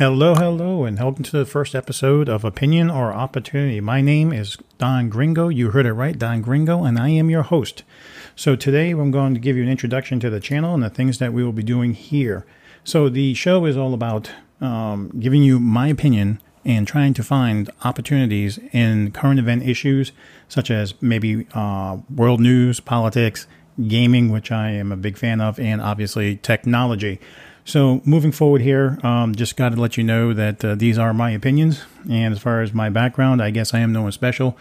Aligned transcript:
Hello, 0.00 0.34
hello, 0.34 0.84
and 0.84 0.98
welcome 0.98 1.24
to 1.24 1.36
the 1.36 1.44
first 1.44 1.74
episode 1.74 2.26
of 2.26 2.42
Opinion 2.42 2.88
or 2.88 3.12
Opportunity. 3.12 3.82
My 3.82 4.00
name 4.00 4.32
is 4.32 4.56
Don 4.78 5.10
Gringo. 5.10 5.50
You 5.50 5.72
heard 5.72 5.84
it 5.84 5.92
right, 5.92 6.18
Don 6.18 6.40
Gringo, 6.40 6.84
and 6.84 6.98
I 6.98 7.10
am 7.10 7.28
your 7.28 7.42
host. 7.42 7.82
So 8.34 8.56
today 8.56 8.92
I'm 8.92 9.10
going 9.10 9.34
to 9.34 9.40
give 9.40 9.58
you 9.58 9.62
an 9.62 9.68
introduction 9.68 10.18
to 10.20 10.30
the 10.30 10.40
channel 10.40 10.72
and 10.72 10.82
the 10.82 10.88
things 10.88 11.18
that 11.18 11.34
we 11.34 11.44
will 11.44 11.52
be 11.52 11.62
doing 11.62 11.92
here. 11.92 12.46
So 12.82 13.10
the 13.10 13.34
show 13.34 13.66
is 13.66 13.76
all 13.76 13.92
about 13.92 14.30
um, 14.62 15.10
giving 15.20 15.42
you 15.42 15.60
my 15.60 15.88
opinion 15.88 16.40
and 16.64 16.88
trying 16.88 17.12
to 17.12 17.22
find 17.22 17.68
opportunities 17.84 18.58
in 18.72 19.10
current 19.10 19.38
event 19.38 19.64
issues 19.64 20.12
such 20.48 20.70
as 20.70 20.94
maybe 21.02 21.46
uh, 21.52 21.98
world 22.08 22.40
news, 22.40 22.80
politics, 22.80 23.46
gaming, 23.86 24.30
which 24.30 24.50
I 24.50 24.70
am 24.70 24.92
a 24.92 24.96
big 24.96 25.18
fan 25.18 25.42
of, 25.42 25.60
and 25.60 25.82
obviously 25.82 26.36
technology. 26.36 27.20
So 27.70 28.02
moving 28.04 28.32
forward 28.32 28.62
here, 28.62 28.98
um, 29.04 29.32
just 29.32 29.56
got 29.56 29.68
to 29.68 29.80
let 29.80 29.96
you 29.96 30.02
know 30.02 30.34
that 30.34 30.64
uh, 30.64 30.74
these 30.74 30.98
are 30.98 31.14
my 31.14 31.30
opinions. 31.30 31.80
And 32.10 32.34
as 32.34 32.40
far 32.40 32.62
as 32.62 32.74
my 32.74 32.90
background, 32.90 33.40
I 33.40 33.50
guess 33.50 33.72
I 33.72 33.78
am 33.78 33.92
no 33.92 34.02
one 34.02 34.10
special. 34.10 34.58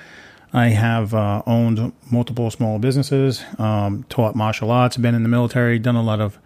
I 0.53 0.67
have 0.67 1.15
uh, 1.15 1.41
owned 1.47 1.91
multiple 2.11 2.51
small 2.51 2.77
businesses, 2.77 3.43
um, 3.57 4.05
taught 4.09 4.35
martial 4.35 4.69
arts, 4.69 4.95
been 4.95 5.15
in 5.15 5.23
the 5.23 5.29
military, 5.29 5.79
done 5.79 5.95
a 5.95 6.03
lot 6.03 6.21
of 6.21 6.37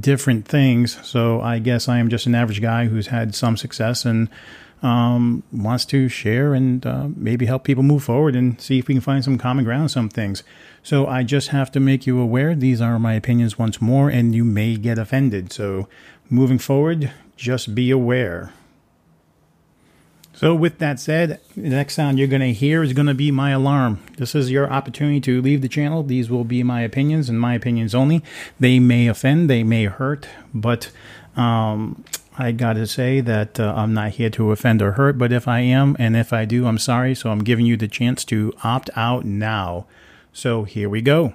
different 0.00 0.48
things. 0.48 0.98
So 1.06 1.42
I 1.42 1.58
guess 1.58 1.90
I 1.90 1.98
am 1.98 2.08
just 2.08 2.24
an 2.24 2.34
average 2.34 2.62
guy 2.62 2.86
who's 2.86 3.08
had 3.08 3.34
some 3.34 3.58
success 3.58 4.06
and 4.06 4.30
um, 4.82 5.42
wants 5.52 5.84
to 5.86 6.08
share 6.08 6.54
and 6.54 6.86
uh, 6.86 7.08
maybe 7.16 7.46
help 7.46 7.64
people 7.64 7.82
move 7.82 8.04
forward 8.04 8.36
and 8.36 8.60
see 8.60 8.78
if 8.78 8.88
we 8.88 8.94
can 8.94 9.00
find 9.00 9.24
some 9.24 9.38
common 9.38 9.64
ground 9.64 9.82
on 9.82 9.88
some 9.88 10.08
things. 10.08 10.42
So 10.82 11.06
I 11.06 11.22
just 11.22 11.48
have 11.48 11.72
to 11.72 11.80
make 11.80 12.06
you 12.06 12.20
aware 12.20 12.54
these 12.54 12.80
are 12.80 12.98
my 12.98 13.14
opinions 13.14 13.58
once 13.58 13.80
more, 13.80 14.08
and 14.08 14.34
you 14.34 14.44
may 14.44 14.76
get 14.76 14.98
offended. 14.98 15.52
So 15.52 15.88
moving 16.30 16.58
forward, 16.58 17.12
just 17.36 17.74
be 17.74 17.90
aware. 17.90 18.52
So, 20.38 20.54
with 20.54 20.78
that 20.78 21.00
said, 21.00 21.40
the 21.56 21.70
next 21.70 21.94
sound 21.94 22.16
you're 22.16 22.28
going 22.28 22.42
to 22.42 22.52
hear 22.52 22.84
is 22.84 22.92
going 22.92 23.08
to 23.08 23.14
be 23.14 23.32
my 23.32 23.50
alarm. 23.50 23.98
This 24.18 24.36
is 24.36 24.52
your 24.52 24.70
opportunity 24.72 25.20
to 25.22 25.42
leave 25.42 25.62
the 25.62 25.68
channel. 25.68 26.04
These 26.04 26.30
will 26.30 26.44
be 26.44 26.62
my 26.62 26.82
opinions 26.82 27.28
and 27.28 27.40
my 27.40 27.54
opinions 27.54 27.92
only. 27.92 28.22
They 28.60 28.78
may 28.78 29.08
offend, 29.08 29.50
they 29.50 29.64
may 29.64 29.86
hurt, 29.86 30.28
but 30.54 30.92
um, 31.34 32.04
I 32.40 32.52
got 32.52 32.74
to 32.74 32.86
say 32.86 33.20
that 33.20 33.58
uh, 33.58 33.74
I'm 33.76 33.92
not 33.92 34.12
here 34.12 34.30
to 34.30 34.52
offend 34.52 34.80
or 34.80 34.92
hurt, 34.92 35.18
but 35.18 35.32
if 35.32 35.48
I 35.48 35.58
am, 35.60 35.96
and 35.98 36.16
if 36.16 36.32
I 36.32 36.44
do, 36.44 36.66
I'm 36.66 36.78
sorry. 36.78 37.14
So 37.16 37.30
I'm 37.30 37.42
giving 37.42 37.66
you 37.66 37.76
the 37.76 37.88
chance 37.88 38.24
to 38.26 38.52
opt 38.62 38.90
out 38.94 39.24
now. 39.24 39.86
So 40.32 40.62
here 40.62 40.88
we 40.88 41.02
go. 41.02 41.34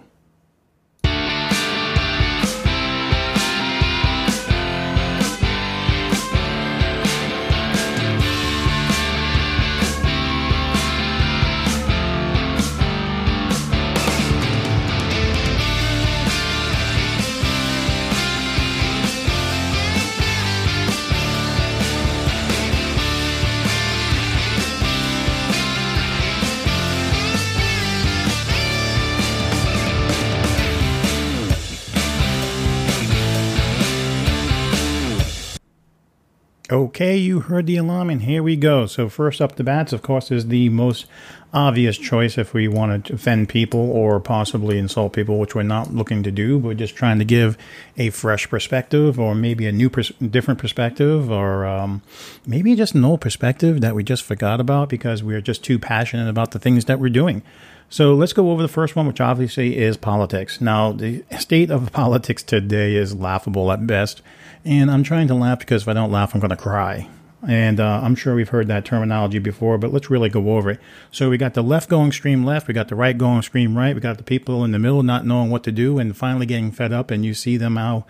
Okay, 36.73 37.15
you 37.15 37.41
heard 37.41 37.67
the 37.67 37.77
alarm, 37.77 38.09
and 38.09 38.23
here 38.23 38.41
we 38.41 38.55
go. 38.55 38.87
So, 38.87 39.07
first 39.07 39.41
up 39.41 39.57
the 39.57 39.63
bats, 39.63 39.93
of 39.93 40.01
course, 40.01 40.31
is 40.31 40.47
the 40.47 40.69
most 40.69 41.05
obvious 41.53 41.99
choice 41.99 42.35
if 42.35 42.51
we 42.51 42.67
want 42.67 43.05
to 43.05 43.13
offend 43.13 43.47
people 43.47 43.91
or 43.91 44.19
possibly 44.19 44.79
insult 44.79 45.13
people, 45.13 45.37
which 45.37 45.53
we're 45.53 45.61
not 45.61 45.93
looking 45.93 46.23
to 46.23 46.31
do. 46.31 46.57
We're 46.57 46.73
just 46.73 46.95
trying 46.95 47.19
to 47.19 47.25
give 47.25 47.59
a 47.95 48.09
fresh 48.09 48.49
perspective 48.49 49.19
or 49.19 49.35
maybe 49.35 49.67
a 49.67 49.71
new, 49.71 49.87
pers- 49.87 50.13
different 50.17 50.59
perspective 50.59 51.29
or 51.29 51.63
um, 51.67 52.01
maybe 52.47 52.73
just 52.73 52.95
an 52.95 53.05
old 53.05 53.21
perspective 53.21 53.81
that 53.81 53.93
we 53.93 54.03
just 54.03 54.23
forgot 54.23 54.59
about 54.59 54.89
because 54.89 55.21
we're 55.21 55.41
just 55.41 55.63
too 55.63 55.77
passionate 55.77 56.27
about 56.27 56.51
the 56.51 56.59
things 56.59 56.85
that 56.85 56.99
we're 56.99 57.09
doing. 57.09 57.43
So 57.89 58.15
let's 58.15 58.33
go 58.33 58.49
over 58.51 58.61
the 58.61 58.67
first 58.67 58.95
one, 58.95 59.07
which 59.07 59.21
obviously 59.21 59.77
is 59.77 59.97
politics. 59.97 60.59
Now, 60.59 60.91
the 60.91 61.23
state 61.39 61.69
of 61.69 61.91
politics 61.93 62.43
today 62.43 62.95
is 62.95 63.15
laughable 63.15 63.71
at 63.71 63.85
best. 63.85 64.21
And 64.65 64.89
I'm 64.89 65.03
trying 65.03 65.27
to 65.27 65.35
laugh 65.35 65.59
because 65.59 65.83
if 65.83 65.87
I 65.87 65.93
don't 65.93 66.11
laugh, 66.11 66.33
I'm 66.33 66.39
going 66.39 66.49
to 66.49 66.55
cry. 66.55 67.09
And 67.45 67.79
uh, 67.79 67.99
I'm 68.01 68.15
sure 68.15 68.35
we've 68.35 68.49
heard 68.49 68.67
that 68.69 68.85
terminology 68.85 69.39
before, 69.39 69.77
but 69.77 69.91
let's 69.91 70.09
really 70.09 70.29
go 70.29 70.55
over 70.55 70.71
it. 70.71 70.79
So 71.11 71.29
we 71.29 71.37
got 71.37 71.53
the 71.53 71.61
left 71.61 71.89
going 71.89 72.07
extreme 72.07 72.45
left, 72.45 72.67
we 72.67 72.73
got 72.73 72.87
the 72.87 72.95
right 72.95 73.17
going 73.17 73.39
extreme 73.39 73.77
right, 73.77 73.93
we 73.93 73.99
got 73.99 74.17
the 74.17 74.23
people 74.23 74.63
in 74.63 74.71
the 74.71 74.79
middle 74.79 75.03
not 75.03 75.25
knowing 75.25 75.49
what 75.49 75.63
to 75.63 75.71
do 75.71 75.99
and 75.99 76.15
finally 76.15 76.45
getting 76.45 76.71
fed 76.71 76.93
up, 76.93 77.11
and 77.11 77.25
you 77.25 77.33
see 77.33 77.57
them 77.57 77.73
now 77.73 78.05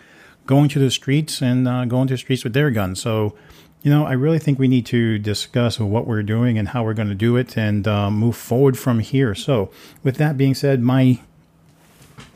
going 0.45 0.69
to 0.69 0.79
the 0.79 0.91
streets 0.91 1.41
and 1.41 1.67
uh, 1.67 1.85
going 1.85 2.07
to 2.07 2.13
the 2.13 2.19
streets 2.19 2.43
with 2.43 2.53
their 2.53 2.69
guns. 2.69 3.01
So, 3.01 3.35
you 3.83 3.91
know, 3.91 4.05
I 4.05 4.13
really 4.13 4.39
think 4.39 4.57
we 4.57 4.69
need 4.69 4.85
to 4.87 5.19
discuss 5.19 5.77
what 5.79 6.07
we're 6.07 6.23
doing 6.23 6.57
and 6.57 6.69
how 6.69 6.83
we're 6.83 6.93
going 6.93 7.09
to 7.09 7.15
do 7.15 7.35
it 7.35 7.57
and 7.57 7.85
uh, 7.85 8.09
move 8.09 8.37
forward 8.37 8.79
from 8.79 8.99
here. 8.99 9.35
So, 9.35 9.69
with 10.03 10.15
that 10.17 10.37
being 10.37 10.55
said, 10.55 10.81
my 10.81 11.19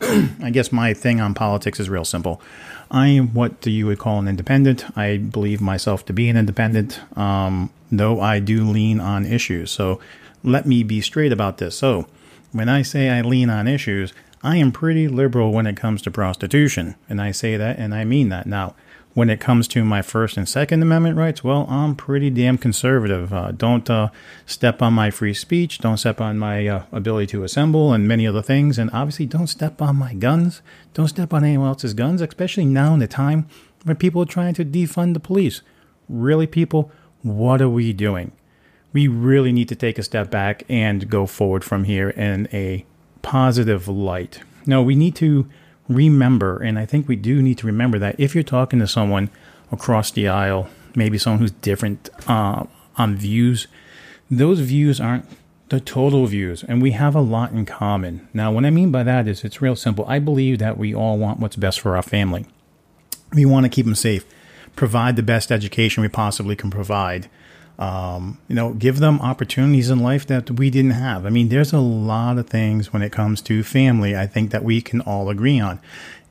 I 0.00 0.50
guess 0.52 0.70
my 0.70 0.94
thing 0.94 1.20
on 1.20 1.34
politics 1.34 1.80
is 1.80 1.88
real 1.88 2.04
simple. 2.04 2.40
I 2.90 3.08
am 3.08 3.34
what 3.34 3.66
you 3.66 3.86
would 3.86 3.98
call 3.98 4.18
an 4.18 4.28
independent. 4.28 4.96
I 4.96 5.16
believe 5.16 5.60
myself 5.60 6.04
to 6.06 6.12
be 6.12 6.28
an 6.28 6.36
independent, 6.36 7.00
um, 7.18 7.70
though 7.90 8.20
I 8.20 8.38
do 8.38 8.64
lean 8.64 9.00
on 9.00 9.26
issues. 9.26 9.70
So 9.70 10.00
let 10.44 10.66
me 10.66 10.82
be 10.82 11.00
straight 11.00 11.32
about 11.32 11.58
this. 11.58 11.76
So 11.76 12.06
when 12.52 12.68
I 12.68 12.82
say 12.82 13.10
I 13.10 13.22
lean 13.22 13.50
on 13.50 13.66
issues, 13.66 14.12
I 14.42 14.56
am 14.56 14.72
pretty 14.72 15.08
liberal 15.08 15.52
when 15.52 15.66
it 15.66 15.76
comes 15.76 16.00
to 16.02 16.10
prostitution. 16.10 16.94
And 17.08 17.20
I 17.20 17.32
say 17.32 17.56
that 17.56 17.78
and 17.78 17.94
I 17.94 18.04
mean 18.04 18.28
that. 18.28 18.46
Now, 18.46 18.74
when 19.18 19.30
it 19.30 19.40
comes 19.40 19.66
to 19.66 19.84
my 19.84 20.00
First 20.00 20.36
and 20.36 20.48
Second 20.48 20.80
Amendment 20.80 21.16
rights, 21.16 21.42
well, 21.42 21.66
I'm 21.68 21.96
pretty 21.96 22.30
damn 22.30 22.56
conservative. 22.56 23.32
Uh, 23.32 23.50
don't 23.50 23.90
uh, 23.90 24.10
step 24.46 24.80
on 24.80 24.92
my 24.92 25.10
free 25.10 25.34
speech. 25.34 25.78
Don't 25.80 25.96
step 25.96 26.20
on 26.20 26.38
my 26.38 26.68
uh, 26.68 26.84
ability 26.92 27.26
to 27.32 27.42
assemble 27.42 27.92
and 27.92 28.06
many 28.06 28.28
other 28.28 28.42
things. 28.42 28.78
And 28.78 28.90
obviously, 28.92 29.26
don't 29.26 29.48
step 29.48 29.82
on 29.82 29.96
my 29.96 30.14
guns. 30.14 30.62
Don't 30.94 31.08
step 31.08 31.34
on 31.34 31.42
anyone 31.42 31.66
else's 31.66 31.94
guns, 31.94 32.20
especially 32.20 32.64
now 32.64 32.94
in 32.94 33.00
the 33.00 33.08
time 33.08 33.48
when 33.82 33.96
people 33.96 34.22
are 34.22 34.24
trying 34.24 34.54
to 34.54 34.64
defund 34.64 35.14
the 35.14 35.20
police. 35.20 35.62
Really, 36.08 36.46
people, 36.46 36.92
what 37.22 37.60
are 37.60 37.68
we 37.68 37.92
doing? 37.92 38.30
We 38.92 39.08
really 39.08 39.50
need 39.50 39.68
to 39.70 39.74
take 39.74 39.98
a 39.98 40.04
step 40.04 40.30
back 40.30 40.62
and 40.68 41.10
go 41.10 41.26
forward 41.26 41.64
from 41.64 41.82
here 41.82 42.10
in 42.10 42.48
a 42.52 42.86
positive 43.22 43.88
light. 43.88 44.42
No, 44.64 44.80
we 44.80 44.94
need 44.94 45.16
to 45.16 45.48
remember, 45.88 46.58
and 46.58 46.78
I 46.78 46.86
think 46.86 47.08
we 47.08 47.16
do 47.16 47.42
need 47.42 47.58
to 47.58 47.66
remember 47.66 47.98
that 47.98 48.16
if 48.18 48.34
you're 48.34 48.44
talking 48.44 48.78
to 48.78 48.86
someone 48.86 49.30
across 49.72 50.10
the 50.10 50.28
aisle, 50.28 50.68
maybe 50.94 51.18
someone 51.18 51.40
who's 51.40 51.50
different 51.50 52.10
uh, 52.26 52.64
on 52.96 53.16
views, 53.16 53.66
those 54.30 54.60
views 54.60 55.00
aren't 55.00 55.24
the 55.68 55.80
total 55.80 56.26
views, 56.26 56.64
and 56.64 56.80
we 56.80 56.92
have 56.92 57.14
a 57.14 57.20
lot 57.20 57.52
in 57.52 57.66
common. 57.66 58.26
Now, 58.32 58.50
what 58.52 58.64
I 58.64 58.70
mean 58.70 58.90
by 58.90 59.02
that 59.02 59.28
is 59.28 59.44
it's 59.44 59.60
real 59.60 59.76
simple. 59.76 60.04
I 60.08 60.18
believe 60.18 60.58
that 60.58 60.78
we 60.78 60.94
all 60.94 61.18
want 61.18 61.40
what's 61.40 61.56
best 61.56 61.80
for 61.80 61.96
our 61.96 62.02
family. 62.02 62.46
We 63.34 63.44
want 63.44 63.64
to 63.64 63.70
keep 63.70 63.84
them 63.84 63.94
safe, 63.94 64.24
provide 64.76 65.16
the 65.16 65.22
best 65.22 65.52
education 65.52 66.02
we 66.02 66.08
possibly 66.08 66.56
can 66.56 66.70
provide, 66.70 67.28
um, 67.78 68.38
you 68.48 68.54
know, 68.56 68.72
give 68.72 68.98
them 68.98 69.20
opportunities 69.20 69.88
in 69.88 70.00
life 70.00 70.26
that 70.26 70.50
we 70.50 70.68
didn't 70.68 70.92
have. 70.92 71.24
I 71.24 71.30
mean, 71.30 71.48
there's 71.48 71.72
a 71.72 71.78
lot 71.78 72.38
of 72.38 72.48
things 72.48 72.92
when 72.92 73.02
it 73.02 73.12
comes 73.12 73.40
to 73.42 73.62
family, 73.62 74.16
I 74.16 74.26
think 74.26 74.50
that 74.50 74.64
we 74.64 74.80
can 74.80 75.00
all 75.02 75.28
agree 75.28 75.60
on. 75.60 75.78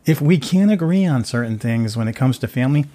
If 0.05 0.21
we 0.21 0.37
can't 0.37 0.71
agree 0.71 1.05
on 1.05 1.23
certain 1.23 1.57
things 1.57 1.95
when 1.95 2.07
it 2.07 2.15
comes 2.15 2.37
to 2.39 2.47
family, 2.47 2.85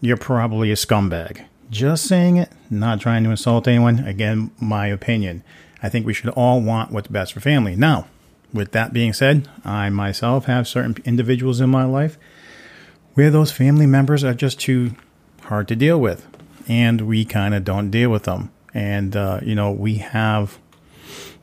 you're 0.00 0.16
probably 0.16 0.70
a 0.72 0.74
scumbag. 0.74 1.44
Just 1.70 2.06
saying 2.06 2.36
it, 2.36 2.50
not 2.70 3.00
trying 3.00 3.24
to 3.24 3.30
insult 3.30 3.68
anyone. 3.68 4.00
Again, 4.00 4.50
my 4.60 4.88
opinion. 4.88 5.42
I 5.82 5.88
think 5.88 6.04
we 6.04 6.14
should 6.14 6.30
all 6.30 6.60
want 6.60 6.90
what's 6.90 7.08
best 7.08 7.32
for 7.32 7.40
family. 7.40 7.76
Now, 7.76 8.06
with 8.52 8.72
that 8.72 8.92
being 8.92 9.12
said, 9.12 9.48
I 9.64 9.88
myself 9.90 10.44
have 10.46 10.68
certain 10.68 10.96
individuals 11.04 11.60
in 11.60 11.70
my 11.70 11.84
life 11.84 12.18
where 13.14 13.30
those 13.30 13.52
family 13.52 13.86
members 13.86 14.24
are 14.24 14.34
just 14.34 14.60
too 14.60 14.92
hard 15.42 15.68
to 15.68 15.76
deal 15.76 15.98
with 16.00 16.26
and 16.68 17.02
we 17.02 17.24
kind 17.24 17.54
of 17.54 17.64
don't 17.64 17.90
deal 17.90 18.10
with 18.10 18.24
them. 18.24 18.50
And, 18.74 19.14
uh, 19.16 19.40
you 19.42 19.54
know, 19.54 19.70
we 19.70 19.96
have 19.96 20.58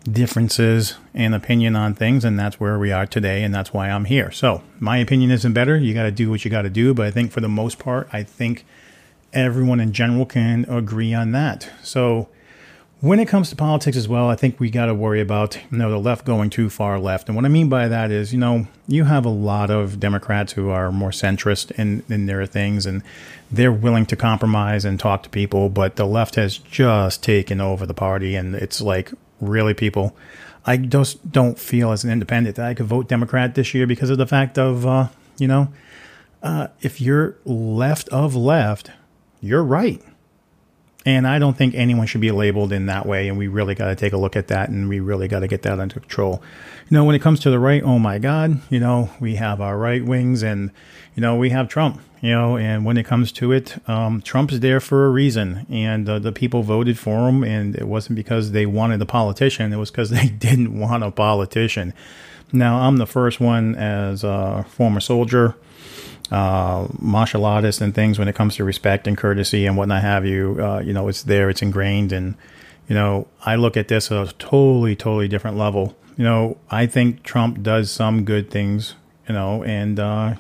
differences 0.04 0.96
in 1.14 1.34
opinion 1.34 1.76
on 1.76 1.94
things, 1.94 2.26
and 2.26 2.40
that's 2.40 2.60
where 2.60 2.80
we 2.80 2.92
are 2.92 3.06
today, 3.06 3.44
and 3.44 3.54
that's 3.54 3.74
why 3.74 3.90
I'm 3.90 4.06
here. 4.06 4.32
So, 4.32 4.64
my 4.80 4.98
opinion 4.98 5.32
isn't 5.32 5.54
better. 5.54 5.78
You 5.78 5.94
got 5.94 6.04
to 6.04 6.12
do 6.12 6.30
what 6.30 6.44
you 6.46 6.52
got 6.52 6.64
to 6.64 6.70
do, 6.70 6.94
but 6.94 7.06
I 7.06 7.12
think 7.12 7.32
for 7.32 7.42
the 7.42 7.50
most 7.50 7.80
part, 7.80 8.10
I 8.12 8.24
think 8.24 8.66
everyone 9.34 9.80
in 9.80 9.94
general 9.94 10.26
can 10.26 10.66
agree 10.70 11.14
on 11.14 11.32
that. 11.34 11.70
So, 11.84 12.30
when 13.02 13.20
it 13.20 13.30
comes 13.30 13.50
to 13.50 13.56
politics 13.56 13.96
as 13.96 14.10
well, 14.10 14.28
I 14.28 14.36
think 14.36 14.60
we 14.60 14.70
got 14.70 14.88
to 14.88 14.94
worry 14.94 15.22
about 15.22 15.58
you 15.72 15.78
know 15.78 15.90
the 15.90 15.98
left 15.98 16.26
going 16.26 16.50
too 16.50 16.70
far 16.70 17.00
left. 17.00 17.30
And 17.30 17.36
what 17.36 17.46
I 17.46 17.48
mean 17.48 17.70
by 17.70 17.88
that 17.88 18.12
is, 18.12 18.34
you 18.34 18.40
know, 18.40 18.68
you 18.88 19.06
have 19.06 19.26
a 19.26 19.30
lot 19.30 19.70
of 19.70 20.00
Democrats 20.00 20.54
who 20.54 20.70
are 20.70 20.92
more 20.92 21.12
centrist 21.12 21.72
in 21.72 22.04
in 22.10 22.26
their 22.26 22.46
things, 22.46 22.86
and 22.86 23.02
they're 23.50 23.72
willing 23.72 24.06
to 24.08 24.16
compromise 24.16 24.84
and 24.84 25.00
talk 25.00 25.24
to 25.24 25.30
people. 25.30 25.70
But 25.70 25.96
the 25.96 26.06
left 26.06 26.36
has 26.36 26.58
just 26.58 27.24
taken 27.24 27.62
over 27.62 27.86
the 27.86 27.94
party, 27.94 28.36
and 28.36 28.54
it's 28.56 28.82
like 28.82 29.12
really 29.40 29.74
people. 29.74 30.16
I 30.66 30.76
just 30.76 31.32
don't 31.32 31.58
feel 31.58 31.92
as 31.92 32.04
an 32.04 32.12
independent 32.12 32.58
that 32.58 32.66
I 32.66 32.74
could 32.74 32.86
vote 32.86 33.08
Democrat 33.08 33.56
this 33.56 33.74
year 33.74 33.88
because 33.88 34.10
of 34.10 34.18
the 34.18 34.28
fact 34.28 34.58
of 34.58 34.86
uh, 34.86 35.08
you 35.38 35.48
know, 35.48 35.70
uh, 36.44 36.68
if 36.82 37.00
you're 37.00 37.38
left 37.46 38.10
of 38.10 38.36
left, 38.36 38.92
you're 39.40 39.64
right 39.64 40.02
and 41.06 41.26
I 41.26 41.40
don't 41.40 41.56
think 41.56 41.76
anyone 41.76 42.08
should 42.08 42.22
be 42.22 42.32
labeled 42.32 42.74
in 42.74 42.88
that 42.88 43.06
way. 43.06 43.28
And 43.30 43.38
we 43.38 43.48
really 43.48 43.74
got 43.74 43.88
to 43.88 43.96
take 43.96 44.14
a 44.14 44.18
look 44.18 44.36
at 44.36 44.48
that 44.48 44.70
and 44.70 44.90
we 44.90 45.00
really 45.00 45.28
got 45.28 45.40
to 45.40 45.48
get 45.48 45.62
that 45.62 45.80
under 45.80 46.00
control. 46.00 46.42
You 46.90 46.96
know, 46.96 47.06
when 47.06 47.16
it 47.16 47.22
comes 47.22 47.40
to 47.42 47.50
the 47.50 47.60
right, 47.60 47.82
oh 47.84 48.00
my 48.00 48.20
God, 48.20 48.62
you 48.70 48.80
know, 48.80 49.10
we 49.20 49.36
have 49.36 49.62
our 49.62 49.78
right 49.78 50.04
wings 50.04 50.44
and, 50.44 50.72
you 51.16 51.22
know, 51.22 51.36
we 51.36 51.52
have 51.52 51.70
Trump, 51.70 52.02
you 52.22 52.32
know, 52.32 52.58
and 52.58 52.84
when 52.84 52.98
it 52.98 53.06
comes 53.06 53.32
to 53.34 53.54
it, 53.54 53.78
um, 53.88 54.22
Trump's 54.22 54.60
there 54.60 54.82
for 54.82 55.06
a 55.06 55.10
reason. 55.10 55.66
And 55.70 56.10
uh, 56.10 56.20
the 56.20 56.34
people 56.34 56.64
voted 56.64 57.00
for 57.00 57.30
him. 57.30 57.44
And 57.44 57.76
it 57.76 57.88
wasn't 57.88 58.18
because 58.18 58.52
they 58.52 58.66
wanted 58.66 59.02
a 59.02 59.06
politician, 59.06 59.72
it 59.72 59.78
was 59.78 59.92
because 59.92 60.10
they 60.10 60.28
didn't 60.28 60.78
want 60.78 61.04
a 61.04 61.12
politician. 61.12 61.94
Now, 62.52 62.82
I'm 62.82 62.98
the 62.98 63.06
first 63.06 63.40
one 63.40 63.76
as 63.76 64.24
a 64.24 64.66
former 64.68 65.00
soldier 65.00 65.56
uh, 66.32 66.88
martial 67.00 67.46
artists 67.46 67.82
and 67.82 67.94
things 67.94 68.20
when 68.20 68.28
it 68.28 68.36
comes 68.36 68.56
to 68.56 68.64
respect 68.64 69.08
and 69.08 69.18
courtesy 69.18 69.66
and 69.66 69.78
whatnot 69.78 70.02
have 70.02 70.26
you. 70.26 70.58
Uh, 70.60 70.80
you 70.80 70.94
know, 70.94 71.08
it's 71.08 71.24
there, 71.24 71.50
it's 71.50 71.62
ingrained, 71.62 72.12
and 72.12 72.36
you 72.88 72.96
know, 72.96 73.28
I 73.46 73.56
look 73.56 73.78
at 73.78 73.88
this 73.88 74.12
at 74.12 74.28
a 74.28 74.34
totally, 74.34 74.96
totally 74.96 75.28
different 75.28 75.58
level. 75.58 75.96
You 76.18 76.24
know, 76.24 76.58
I 76.70 76.86
think 76.86 77.24
Trump 77.24 77.62
does 77.62 77.92
some 77.92 78.26
good 78.26 78.52
things, 78.52 78.96
you 79.28 79.34
know, 79.34 79.64
and 79.64 80.00
uh, 80.00 80.36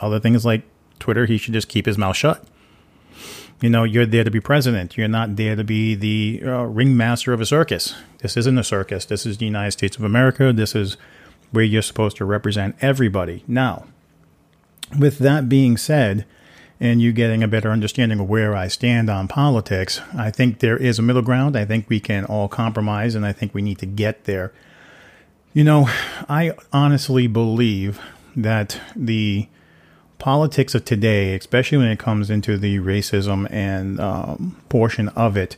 other 0.00 0.20
things 0.20 0.44
like 0.44 0.62
Twitter, 0.98 1.26
he 1.26 1.38
should 1.38 1.54
just 1.54 1.68
keep 1.68 1.86
his 1.86 1.96
mouth 1.96 2.16
shut. 2.16 2.44
You 3.62 3.70
know, 3.70 3.84
you're 3.84 4.04
there 4.04 4.24
to 4.24 4.30
be 4.30 4.40
president. 4.40 4.98
You're 4.98 5.08
not 5.08 5.36
there 5.36 5.56
to 5.56 5.64
be 5.64 5.94
the 5.94 6.42
uh, 6.44 6.64
ringmaster 6.64 7.32
of 7.32 7.40
a 7.40 7.46
circus. 7.46 7.94
This 8.18 8.36
isn't 8.36 8.58
a 8.58 8.64
circus. 8.64 9.06
This 9.06 9.24
is 9.24 9.38
the 9.38 9.46
United 9.46 9.70
States 9.70 9.96
of 9.96 10.04
America. 10.04 10.52
This 10.52 10.74
is 10.74 10.98
where 11.52 11.64
you're 11.64 11.80
supposed 11.80 12.18
to 12.18 12.24
represent 12.26 12.76
everybody. 12.82 13.44
Now, 13.46 13.86
with 14.98 15.18
that 15.18 15.48
being 15.48 15.76
said, 15.76 16.24
and 16.78 17.00
you 17.00 17.12
getting 17.12 17.42
a 17.42 17.48
better 17.48 17.70
understanding 17.70 18.20
of 18.20 18.28
where 18.28 18.54
I 18.54 18.68
stand 18.68 19.08
on 19.08 19.28
politics, 19.28 20.00
I 20.16 20.30
think 20.30 20.58
there 20.58 20.76
is 20.76 20.98
a 20.98 21.02
middle 21.02 21.22
ground. 21.22 21.56
I 21.56 21.64
think 21.64 21.88
we 21.88 22.00
can 22.00 22.24
all 22.24 22.48
compromise, 22.48 23.14
and 23.14 23.24
I 23.24 23.32
think 23.32 23.54
we 23.54 23.62
need 23.62 23.78
to 23.78 23.86
get 23.86 24.24
there. 24.24 24.52
You 25.54 25.64
know, 25.64 25.88
I 26.28 26.52
honestly 26.72 27.26
believe 27.26 27.98
that 28.36 28.78
the 28.94 29.48
politics 30.18 30.74
of 30.74 30.84
today, 30.84 31.34
especially 31.34 31.78
when 31.78 31.88
it 31.88 31.98
comes 31.98 32.30
into 32.30 32.58
the 32.58 32.78
racism 32.78 33.50
and 33.50 33.98
um, 33.98 34.60
portion 34.68 35.08
of 35.10 35.36
it, 35.36 35.56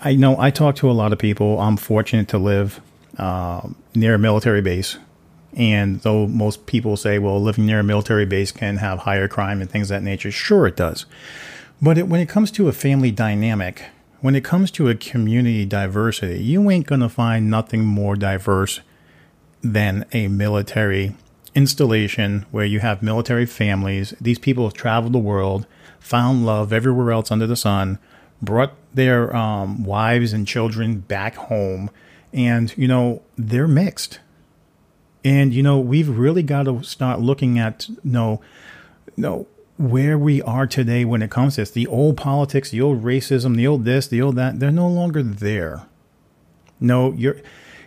I 0.00 0.14
know 0.14 0.38
I 0.38 0.50
talk 0.50 0.76
to 0.76 0.90
a 0.90 0.92
lot 0.92 1.12
of 1.12 1.18
people. 1.18 1.58
I'm 1.60 1.76
fortunate 1.76 2.28
to 2.28 2.38
live 2.38 2.80
uh, 3.16 3.68
near 3.94 4.14
a 4.14 4.18
military 4.18 4.60
base 4.60 4.98
and 5.58 6.00
though 6.02 6.28
most 6.28 6.66
people 6.66 6.96
say, 6.96 7.18
well, 7.18 7.42
living 7.42 7.66
near 7.66 7.80
a 7.80 7.84
military 7.84 8.24
base 8.24 8.52
can 8.52 8.76
have 8.76 9.00
higher 9.00 9.26
crime 9.26 9.60
and 9.60 9.68
things 9.68 9.90
of 9.90 9.96
that 9.96 10.04
nature, 10.04 10.30
sure 10.30 10.68
it 10.68 10.76
does. 10.76 11.04
But 11.82 11.98
it, 11.98 12.06
when 12.06 12.20
it 12.20 12.28
comes 12.28 12.52
to 12.52 12.68
a 12.68 12.72
family 12.72 13.10
dynamic, 13.10 13.84
when 14.20 14.36
it 14.36 14.44
comes 14.44 14.70
to 14.72 14.88
a 14.88 14.94
community 14.94 15.64
diversity, 15.64 16.42
you 16.42 16.70
ain't 16.70 16.86
going 16.86 17.00
to 17.00 17.08
find 17.08 17.50
nothing 17.50 17.84
more 17.84 18.14
diverse 18.14 18.80
than 19.60 20.06
a 20.12 20.28
military 20.28 21.14
installation 21.56 22.46
where 22.52 22.64
you 22.64 22.78
have 22.78 23.02
military 23.02 23.46
families. 23.46 24.14
These 24.20 24.38
people 24.38 24.64
have 24.64 24.74
traveled 24.74 25.12
the 25.12 25.18
world, 25.18 25.66
found 25.98 26.46
love 26.46 26.72
everywhere 26.72 27.10
else 27.10 27.32
under 27.32 27.48
the 27.48 27.56
sun, 27.56 27.98
brought 28.40 28.74
their 28.94 29.34
um, 29.34 29.82
wives 29.82 30.32
and 30.32 30.46
children 30.46 31.00
back 31.00 31.34
home, 31.34 31.90
and, 32.32 32.76
you 32.76 32.86
know, 32.86 33.22
they're 33.36 33.66
mixed 33.66 34.20
and 35.24 35.52
you 35.52 35.62
know, 35.62 35.78
we've 35.78 36.08
really 36.08 36.42
got 36.42 36.64
to 36.64 36.82
start 36.82 37.20
looking 37.20 37.58
at 37.58 37.88
you 37.88 37.96
you 38.02 38.40
know 39.16 39.46
where 39.76 40.18
we 40.18 40.42
are 40.42 40.66
today 40.66 41.04
when 41.04 41.22
it 41.22 41.30
comes 41.30 41.54
to 41.54 41.62
this. 41.62 41.70
The 41.70 41.86
old 41.86 42.16
politics, 42.16 42.70
the 42.70 42.80
old 42.80 43.02
racism, 43.02 43.56
the 43.56 43.66
old 43.66 43.84
this, 43.84 44.08
the 44.08 44.20
old 44.20 44.36
that, 44.36 44.58
they're 44.58 44.70
no 44.70 44.88
longer 44.88 45.22
there. 45.22 45.86
No, 46.80 47.12
you're 47.12 47.36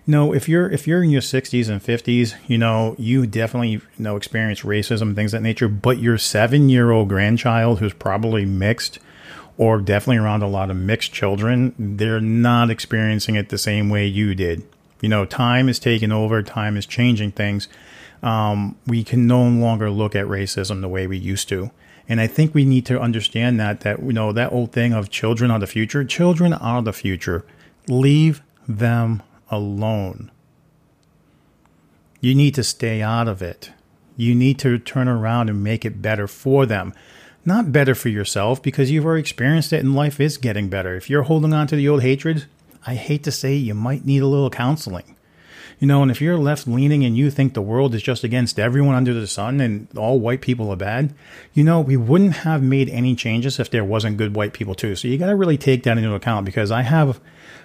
no, 0.08 0.34
if 0.34 0.50
you're 0.50 0.70
if 0.70 0.88
you're 0.88 1.04
in 1.04 1.10
your 1.10 1.22
60s 1.22 1.70
and 1.70 1.82
50s, 1.82 2.36
you 2.48 2.58
know, 2.58 2.96
you 2.98 3.28
definitely 3.28 3.70
you 3.70 3.82
know 4.00 4.16
experience 4.16 4.62
racism, 4.62 5.16
things 5.16 5.32
that 5.32 5.42
nature, 5.42 5.68
but 5.68 6.00
your 6.00 6.18
7-year-old 6.18 7.08
grandchild 7.08 7.80
who's 7.80 7.94
probably 7.94 8.46
mixed 8.46 9.00
or 9.58 9.80
definitely 9.80 10.18
around 10.18 10.42
a 10.42 10.48
lot 10.48 10.72
of 10.72 10.78
mixed 10.78 11.14
children, 11.14 11.76
they're 11.78 12.20
not 12.20 12.72
experiencing 12.72 13.36
it 13.36 13.50
the 13.50 13.58
same 13.58 13.90
way 13.90 14.06
you 14.06 14.34
did. 14.34 14.64
You 15.02 15.10
know, 15.10 15.26
time 15.26 15.68
is 15.68 15.80
taking 15.80 16.12
over, 16.12 16.42
time 16.44 16.78
is 16.78 16.86
changing 16.86 17.32
things. 17.32 17.68
Um, 18.24 18.78
we 18.86 19.04
can 19.04 19.26
no 19.26 19.44
longer 19.44 19.90
look 19.90 20.16
at 20.16 20.28
racism 20.28 20.82
the 20.82 20.88
way 20.88 21.08
we 21.08 21.18
used 21.18 21.50
to. 21.50 21.72
And 22.08 22.22
I 22.22 22.28
think 22.28 22.54
we 22.54 22.66
need 22.66 22.86
to 22.88 23.00
understand 23.00 23.60
that, 23.60 23.82
that, 23.82 24.02
you 24.04 24.14
know, 24.14 24.32
that 24.32 24.52
old 24.52 24.72
thing 24.72 24.94
of 24.94 25.10
children 25.10 25.50
are 25.50 25.60
the 25.60 25.68
future. 25.68 26.04
Children 26.04 26.54
are 26.54 26.82
the 26.82 26.94
future. 26.94 27.46
Leave 27.88 28.42
them 28.68 29.24
alone. 29.50 30.30
You 32.20 32.36
need 32.36 32.54
to 32.56 32.64
stay 32.64 33.02
out 33.02 33.28
of 33.28 33.42
it. 33.42 33.72
You 34.16 34.36
need 34.36 34.60
to 34.60 34.78
turn 34.78 35.08
around 35.08 35.50
and 35.50 35.64
make 35.64 35.84
it 35.84 36.02
better 36.02 36.28
for 36.28 36.66
them. 36.66 36.94
Not 37.44 37.72
better 37.72 37.96
for 37.96 38.10
yourself 38.10 38.62
because 38.62 38.92
you've 38.92 39.06
already 39.06 39.22
experienced 39.22 39.74
it 39.74 39.80
and 39.80 39.96
life 39.96 40.20
is 40.20 40.38
getting 40.38 40.70
better. 40.70 40.96
If 40.96 41.10
you're 41.10 41.24
holding 41.24 41.54
on 41.54 41.66
to 41.68 41.76
the 41.76 41.90
old 41.90 42.04
hatred, 42.04 42.46
I 42.86 42.96
hate 42.96 43.24
to 43.24 43.32
say 43.32 43.56
you 43.56 43.74
might 43.74 44.06
need 44.06 44.22
a 44.22 44.28
little 44.28 44.50
counseling. 44.50 45.16
You 45.80 45.88
know, 45.88 46.04
and 46.04 46.12
if 46.12 46.22
you're 46.22 46.38
left 46.38 46.68
leaning 46.68 47.04
and 47.04 47.18
you 47.18 47.32
think 47.32 47.56
the 47.56 47.62
world 47.62 47.96
is 47.96 48.04
just 48.04 48.24
against 48.24 48.60
everyone 48.60 48.94
under 48.94 49.16
the 49.16 49.26
sun 49.26 49.60
and 49.60 49.88
all 49.98 50.20
white 50.20 50.42
people 50.42 50.70
are 50.70 50.76
bad, 50.76 51.12
you 51.56 51.64
know, 51.64 51.82
we 51.82 51.98
wouldn't 51.98 52.36
have 52.38 52.62
made 52.62 52.88
any 52.90 53.16
changes 53.16 53.60
if 53.60 53.72
there 53.72 53.84
wasn't 53.84 54.18
good 54.18 54.36
white 54.36 54.54
people 54.54 54.76
too. 54.76 54.96
So 54.96 55.08
you 55.08 55.18
got 55.18 55.28
to 55.28 55.36
really 55.36 55.58
take 55.58 55.82
that 55.84 55.98
into 55.98 56.14
account 56.14 56.46
because 56.46 56.70
I 56.70 56.84
have, 56.84 57.20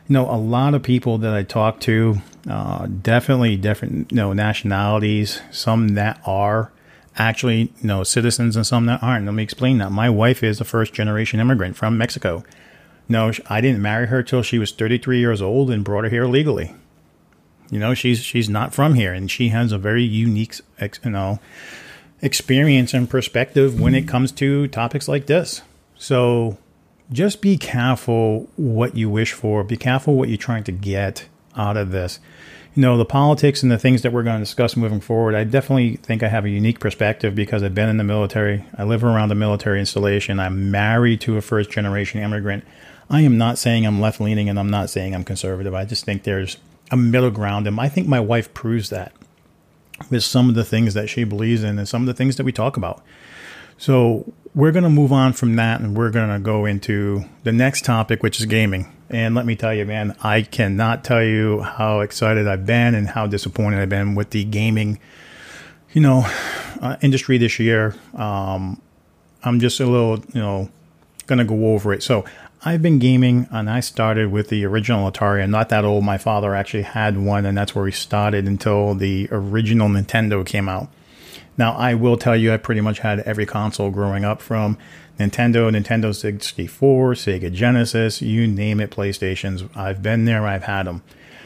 you 0.08 0.14
know, 0.14 0.30
a 0.30 0.38
lot 0.38 0.72
of 0.72 0.82
people 0.82 1.18
that 1.18 1.34
I 1.34 1.42
talk 1.42 1.78
to, 1.80 2.16
uh, 2.48 2.86
definitely 2.86 3.56
different, 3.56 4.10
you 4.10 4.16
know, 4.16 4.32
nationalities, 4.32 5.42
some 5.50 5.88
that 5.88 6.18
are 6.24 6.72
actually, 7.18 7.72
you 7.80 7.86
know, 7.86 8.02
citizens 8.02 8.56
and 8.56 8.66
some 8.66 8.86
that 8.86 9.02
aren't. 9.02 9.26
Let 9.26 9.34
me 9.34 9.42
explain 9.42 9.76
that. 9.78 9.92
My 9.92 10.08
wife 10.08 10.42
is 10.42 10.58
a 10.58 10.64
first 10.64 10.94
generation 10.94 11.38
immigrant 11.38 11.76
from 11.76 11.98
Mexico. 11.98 12.44
No, 13.08 13.30
I 13.48 13.60
didn't 13.60 13.82
marry 13.82 14.08
her 14.08 14.22
till 14.22 14.42
she 14.42 14.58
was 14.58 14.72
33 14.72 15.18
years 15.18 15.40
old 15.40 15.70
and 15.70 15.84
brought 15.84 16.04
her 16.04 16.10
here 16.10 16.26
legally. 16.26 16.74
You 17.70 17.78
know, 17.78 17.94
she's 17.94 18.20
she's 18.20 18.48
not 18.48 18.74
from 18.74 18.94
here, 18.94 19.12
and 19.12 19.30
she 19.30 19.48
has 19.48 19.72
a 19.72 19.78
very 19.78 20.04
unique, 20.04 20.56
you 21.04 21.10
know, 21.10 21.40
experience 22.22 22.94
and 22.94 23.10
perspective 23.10 23.80
when 23.80 23.94
it 23.94 24.08
comes 24.08 24.32
to 24.32 24.68
topics 24.68 25.08
like 25.08 25.26
this. 25.26 25.62
So, 25.96 26.58
just 27.10 27.40
be 27.40 27.56
careful 27.58 28.48
what 28.56 28.96
you 28.96 29.10
wish 29.10 29.32
for. 29.32 29.64
Be 29.64 29.76
careful 29.76 30.14
what 30.14 30.28
you're 30.28 30.38
trying 30.38 30.64
to 30.64 30.72
get 30.72 31.28
out 31.56 31.76
of 31.76 31.90
this. 31.90 32.20
You 32.74 32.82
know, 32.82 32.98
the 32.98 33.06
politics 33.06 33.62
and 33.62 33.72
the 33.72 33.78
things 33.78 34.02
that 34.02 34.12
we're 34.12 34.22
going 34.22 34.36
to 34.36 34.44
discuss 34.44 34.76
moving 34.76 35.00
forward. 35.00 35.34
I 35.34 35.44
definitely 35.44 35.96
think 35.96 36.22
I 36.22 36.28
have 36.28 36.44
a 36.44 36.50
unique 36.50 36.78
perspective 36.78 37.34
because 37.34 37.62
I've 37.62 37.74
been 37.74 37.88
in 37.88 37.96
the 37.96 38.04
military. 38.04 38.64
I 38.76 38.84
live 38.84 39.02
around 39.02 39.32
a 39.32 39.34
military 39.34 39.80
installation. 39.80 40.38
I'm 40.38 40.70
married 40.70 41.22
to 41.22 41.38
a 41.38 41.40
first 41.40 41.70
generation 41.70 42.20
immigrant. 42.20 42.64
I 43.08 43.20
am 43.20 43.38
not 43.38 43.58
saying 43.58 43.86
I'm 43.86 44.00
left 44.00 44.20
leaning 44.20 44.48
and 44.48 44.58
I'm 44.58 44.70
not 44.70 44.90
saying 44.90 45.14
I'm 45.14 45.24
conservative. 45.24 45.74
I 45.74 45.84
just 45.84 46.04
think 46.04 46.24
there's 46.24 46.56
a 46.90 46.96
middle 46.96 47.30
ground. 47.30 47.66
And 47.66 47.78
I 47.78 47.88
think 47.88 48.08
my 48.08 48.20
wife 48.20 48.52
proves 48.52 48.90
that 48.90 49.12
with 50.10 50.24
some 50.24 50.48
of 50.48 50.54
the 50.54 50.64
things 50.64 50.94
that 50.94 51.08
she 51.08 51.24
believes 51.24 51.62
in 51.62 51.78
and 51.78 51.88
some 51.88 52.02
of 52.02 52.06
the 52.06 52.14
things 52.14 52.36
that 52.36 52.44
we 52.44 52.52
talk 52.52 52.76
about. 52.76 53.02
So 53.78 54.32
we're 54.54 54.72
going 54.72 54.84
to 54.84 54.90
move 54.90 55.12
on 55.12 55.32
from 55.32 55.56
that 55.56 55.80
and 55.80 55.96
we're 55.96 56.10
going 56.10 56.30
to 56.30 56.38
go 56.38 56.64
into 56.64 57.24
the 57.44 57.52
next 57.52 57.84
topic, 57.84 58.22
which 58.22 58.40
is 58.40 58.46
gaming. 58.46 58.92
And 59.08 59.34
let 59.34 59.46
me 59.46 59.54
tell 59.54 59.72
you, 59.72 59.84
man, 59.84 60.16
I 60.22 60.42
cannot 60.42 61.04
tell 61.04 61.22
you 61.22 61.60
how 61.60 62.00
excited 62.00 62.48
I've 62.48 62.66
been 62.66 62.94
and 62.94 63.08
how 63.08 63.26
disappointed 63.26 63.80
I've 63.80 63.88
been 63.88 64.14
with 64.14 64.30
the 64.30 64.44
gaming, 64.44 64.98
you 65.92 66.00
know, 66.00 66.24
uh, 66.80 66.96
industry 67.02 67.38
this 67.38 67.60
year. 67.60 67.94
Um, 68.14 68.80
I'm 69.44 69.60
just 69.60 69.78
a 69.78 69.86
little, 69.86 70.18
you 70.34 70.40
know, 70.40 70.70
going 71.26 71.38
to 71.38 71.44
go 71.44 71.72
over 71.72 71.92
it. 71.92 72.02
So 72.02 72.24
I've 72.64 72.82
been 72.82 72.98
gaming 72.98 73.46
and 73.50 73.68
I 73.68 73.80
started 73.80 74.32
with 74.32 74.48
the 74.48 74.64
original 74.64 75.10
Atari. 75.10 75.42
I'm 75.42 75.50
not 75.50 75.68
that 75.68 75.84
old. 75.84 76.04
My 76.04 76.18
father 76.18 76.54
actually 76.54 76.82
had 76.82 77.18
one, 77.18 77.44
and 77.44 77.56
that's 77.56 77.74
where 77.74 77.84
we 77.84 77.92
started 77.92 78.46
until 78.46 78.94
the 78.94 79.28
original 79.30 79.88
Nintendo 79.88 80.44
came 80.44 80.68
out. 80.68 80.88
Now, 81.58 81.74
I 81.74 81.94
will 81.94 82.16
tell 82.16 82.36
you, 82.36 82.52
I 82.52 82.56
pretty 82.56 82.80
much 82.80 83.00
had 83.00 83.20
every 83.20 83.46
console 83.46 83.90
growing 83.90 84.24
up 84.24 84.42
from 84.42 84.76
Nintendo, 85.18 85.70
Nintendo 85.70 86.14
64, 86.14 87.14
Sega 87.14 87.52
Genesis, 87.52 88.20
you 88.20 88.46
name 88.46 88.80
it, 88.80 88.90
PlayStations. 88.90 89.68
I've 89.76 90.02
been 90.02 90.24
there, 90.24 90.46
I've 90.46 90.64
had 90.64 90.86
them. 90.86 91.02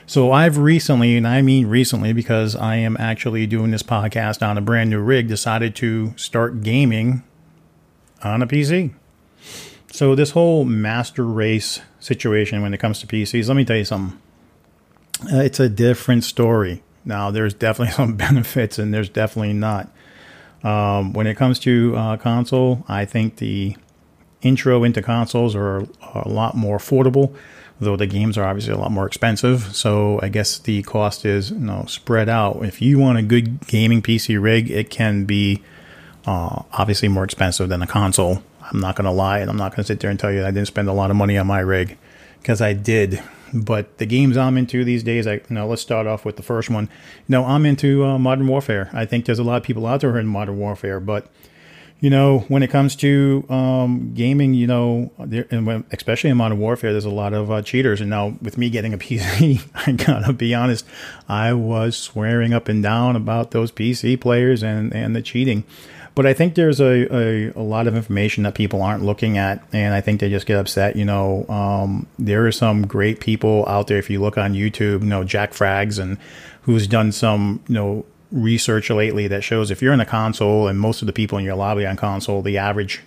So 0.07 0.33
I've 0.33 0.59
recently, 0.59 1.17
and 1.17 1.27
I 1.27 1.43
mean 1.43 1.69
recently 1.69 2.13
because 2.13 2.57
I 2.57 2.77
am 2.77 2.97
actually 2.99 3.47
doing 3.47 3.71
this 3.71 3.85
podcast 3.85 4.45
on 4.45 4.59
a 4.59 4.61
brand 4.61 4.91
new 4.91 5.01
rig, 5.01 5.29
decided 5.29 5.77
to 5.77 6.15
start 6.17 6.63
gaming 6.63 7.23
on 8.23 8.43
a 8.43 8.47
PC. 8.47 8.93
So 9.93 10.15
this 10.15 10.31
whole 10.31 10.65
master 10.65 11.25
race 11.25 11.81
situation 11.99 12.63
when 12.63 12.73
it 12.73 12.79
comes 12.79 13.01
to 13.01 13.07
PCs, 13.07 13.49
let 13.49 13.57
me 13.57 13.65
tell 13.65 13.77
you 13.77 13.85
something. 13.85 14.19
Uh, 15.33 15.39
it's 15.39 15.61
a 15.61 15.69
different 15.69 16.25
story. 16.25 16.83
Now, 17.05 17.31
there's 17.31 17.55
definitely 17.55 17.93
some 17.95 18.17
benefits, 18.17 18.79
and 18.79 18.95
there's 18.95 19.09
definitely 19.09 19.53
not. 19.53 19.89
Um, 20.63 21.15
when 21.15 21.27
it 21.27 21.37
comes 21.37 21.59
to 21.61 21.97
uh, 21.97 22.17
console, 22.19 22.85
I 22.87 23.05
think 23.05 23.37
the 23.37 23.77
intro 24.43 24.85
into 24.85 25.03
consoles 25.03 25.57
are 25.57 25.87
a 26.15 26.29
lot 26.29 26.57
more 26.57 26.79
affordable 26.79 27.35
though 27.81 27.97
the 27.97 28.07
games 28.07 28.37
are 28.39 28.45
obviously 28.45 28.73
a 28.73 28.79
lot 28.79 28.93
more 28.93 29.07
expensive. 29.07 29.75
So 29.75 30.21
I 30.23 30.29
guess 30.29 30.59
the 30.59 30.83
cost 30.83 31.25
is 31.25 31.51
you 31.51 31.59
know 31.59 31.85
spread 31.89 32.29
out. 32.29 32.63
If 32.63 32.81
you 32.81 32.99
want 32.99 33.19
a 33.19 33.23
good 33.23 33.67
gaming 33.67 34.03
PC 34.03 34.41
rig, 34.41 34.71
it 34.71 34.91
can 34.91 35.25
be 35.25 35.63
uh, 36.27 36.63
obviously 36.73 37.09
more 37.09 37.25
expensive 37.25 37.69
than 37.69 37.83
a 37.83 37.87
console. 37.87 38.43
I'm 38.71 38.81
not 38.81 38.97
going 38.97 39.05
to 39.05 39.11
lie, 39.11 39.41
and 39.41 39.51
I'm 39.51 39.57
not 39.57 39.73
going 39.73 39.83
to 39.83 39.85
sit 39.85 40.01
there 40.01 40.11
and 40.11 40.19
tell 40.19 40.33
you 40.33 40.43
I 40.43 40.51
didn't 40.51 40.67
spend 40.67 40.89
a 40.89 40.93
lot 40.93 41.11
of 41.11 41.17
money 41.17 41.37
on 41.37 41.47
my 41.47 41.61
rig 41.61 41.99
because 42.41 42.61
I 42.61 42.73
did. 42.73 43.23
But 43.53 43.99
the 43.99 44.07
games 44.07 44.37
I'm 44.37 44.57
into 44.57 44.85
these 44.85 45.03
days, 45.03 45.27
I 45.27 45.35
you 45.35 45.43
know, 45.51 45.67
let's 45.67 45.83
start 45.83 46.07
off 46.07 46.25
with 46.25 46.37
the 46.37 46.43
first 46.43 46.71
one. 46.71 46.85
You 46.85 47.33
know, 47.33 47.45
I'm 47.45 47.67
into 47.67 48.05
uh, 48.05 48.19
Modern 48.19 48.47
Warfare. 48.47 48.91
I 48.93 49.07
think 49.07 49.25
there's 49.25 49.41
a 49.41 49.45
lot 49.45 49.57
of 49.57 49.63
people 49.65 49.87
out 49.87 50.03
there 50.03 50.17
in 50.19 50.27
Modern 50.27 50.59
Warfare, 50.59 51.01
but 51.01 51.27
you 52.01 52.09
know, 52.09 52.41
when 52.49 52.63
it 52.63 52.71
comes 52.71 52.97
to 52.97 53.45
um, 53.51 54.13
gaming, 54.15 54.55
you 54.55 54.67
know, 54.67 55.13
there, 55.19 55.47
and 55.51 55.67
when, 55.67 55.85
especially 55.93 56.31
in 56.31 56.37
Modern 56.39 56.59
Warfare, 56.59 56.93
there's 56.93 57.05
a 57.05 57.11
lot 57.11 57.35
of 57.35 57.51
uh, 57.51 57.61
cheaters. 57.61 58.01
And 58.01 58.09
now, 58.09 58.39
with 58.41 58.57
me 58.57 58.71
getting 58.71 58.95
a 58.95 58.99
PC, 58.99 59.63
I 59.75 59.93
gotta 59.93 60.33
be 60.33 60.55
honest, 60.55 60.87
I 61.29 61.53
was 61.53 61.97
swearing 61.97 62.55
up 62.55 62.69
and 62.69 62.83
down 62.83 63.17
about 63.17 63.51
those 63.51 63.71
PC 63.71 64.19
players 64.19 64.63
and, 64.63 64.95
and 64.95 65.15
the 65.15 65.23
cheating. 65.23 65.65
But 66.15 66.27
I 66.27 66.35
think 66.35 66.55
there's 66.55 66.81
a, 66.81 67.15
a, 67.15 67.53
a 67.53 67.63
lot 67.63 67.87
of 67.87 67.95
information 67.95 68.43
that 68.43 68.55
people 68.55 68.83
aren't 68.83 69.05
looking 69.05 69.39
at, 69.39 69.63
and 69.73 69.95
I 69.95 70.01
think 70.01 70.21
they 70.21 70.29
just 70.29 70.47
get 70.47 70.59
upset. 70.59 70.97
You 70.97 71.05
know, 71.05 71.47
um, 71.49 72.07
there 72.19 72.47
are 72.47 72.53
some 72.53 72.87
great 72.87 73.21
people 73.21 73.65
out 73.69 73.87
there. 73.87 73.99
If 73.99 74.11
you 74.11 74.21
look 74.21 74.37
on 74.37 74.55
YouTube, 74.55 75.03
you 75.03 75.09
know, 75.09 75.25
Jack 75.25 75.53
Frags 75.53 75.99
and 75.99 76.19
who's 76.63 76.87
done 76.87 77.13
some, 77.13 77.63
you 77.69 77.75
know, 77.75 78.05
research 78.33 78.91
lately 78.91 79.29
that 79.29 79.43
shows 79.43 79.71
if 79.71 79.83
you're 79.83 79.93
in 79.93 80.01
a 80.01 80.07
console 80.07 80.69
and 80.69 80.79
most 80.79 81.03
of 81.03 81.07
the 81.07 81.13
people 81.13 81.39
in 81.39 81.45
your 81.45 81.57
lobby 81.57 81.87
on 81.87 81.97
console, 81.97 82.43
the 82.43 82.59
average 82.59 83.03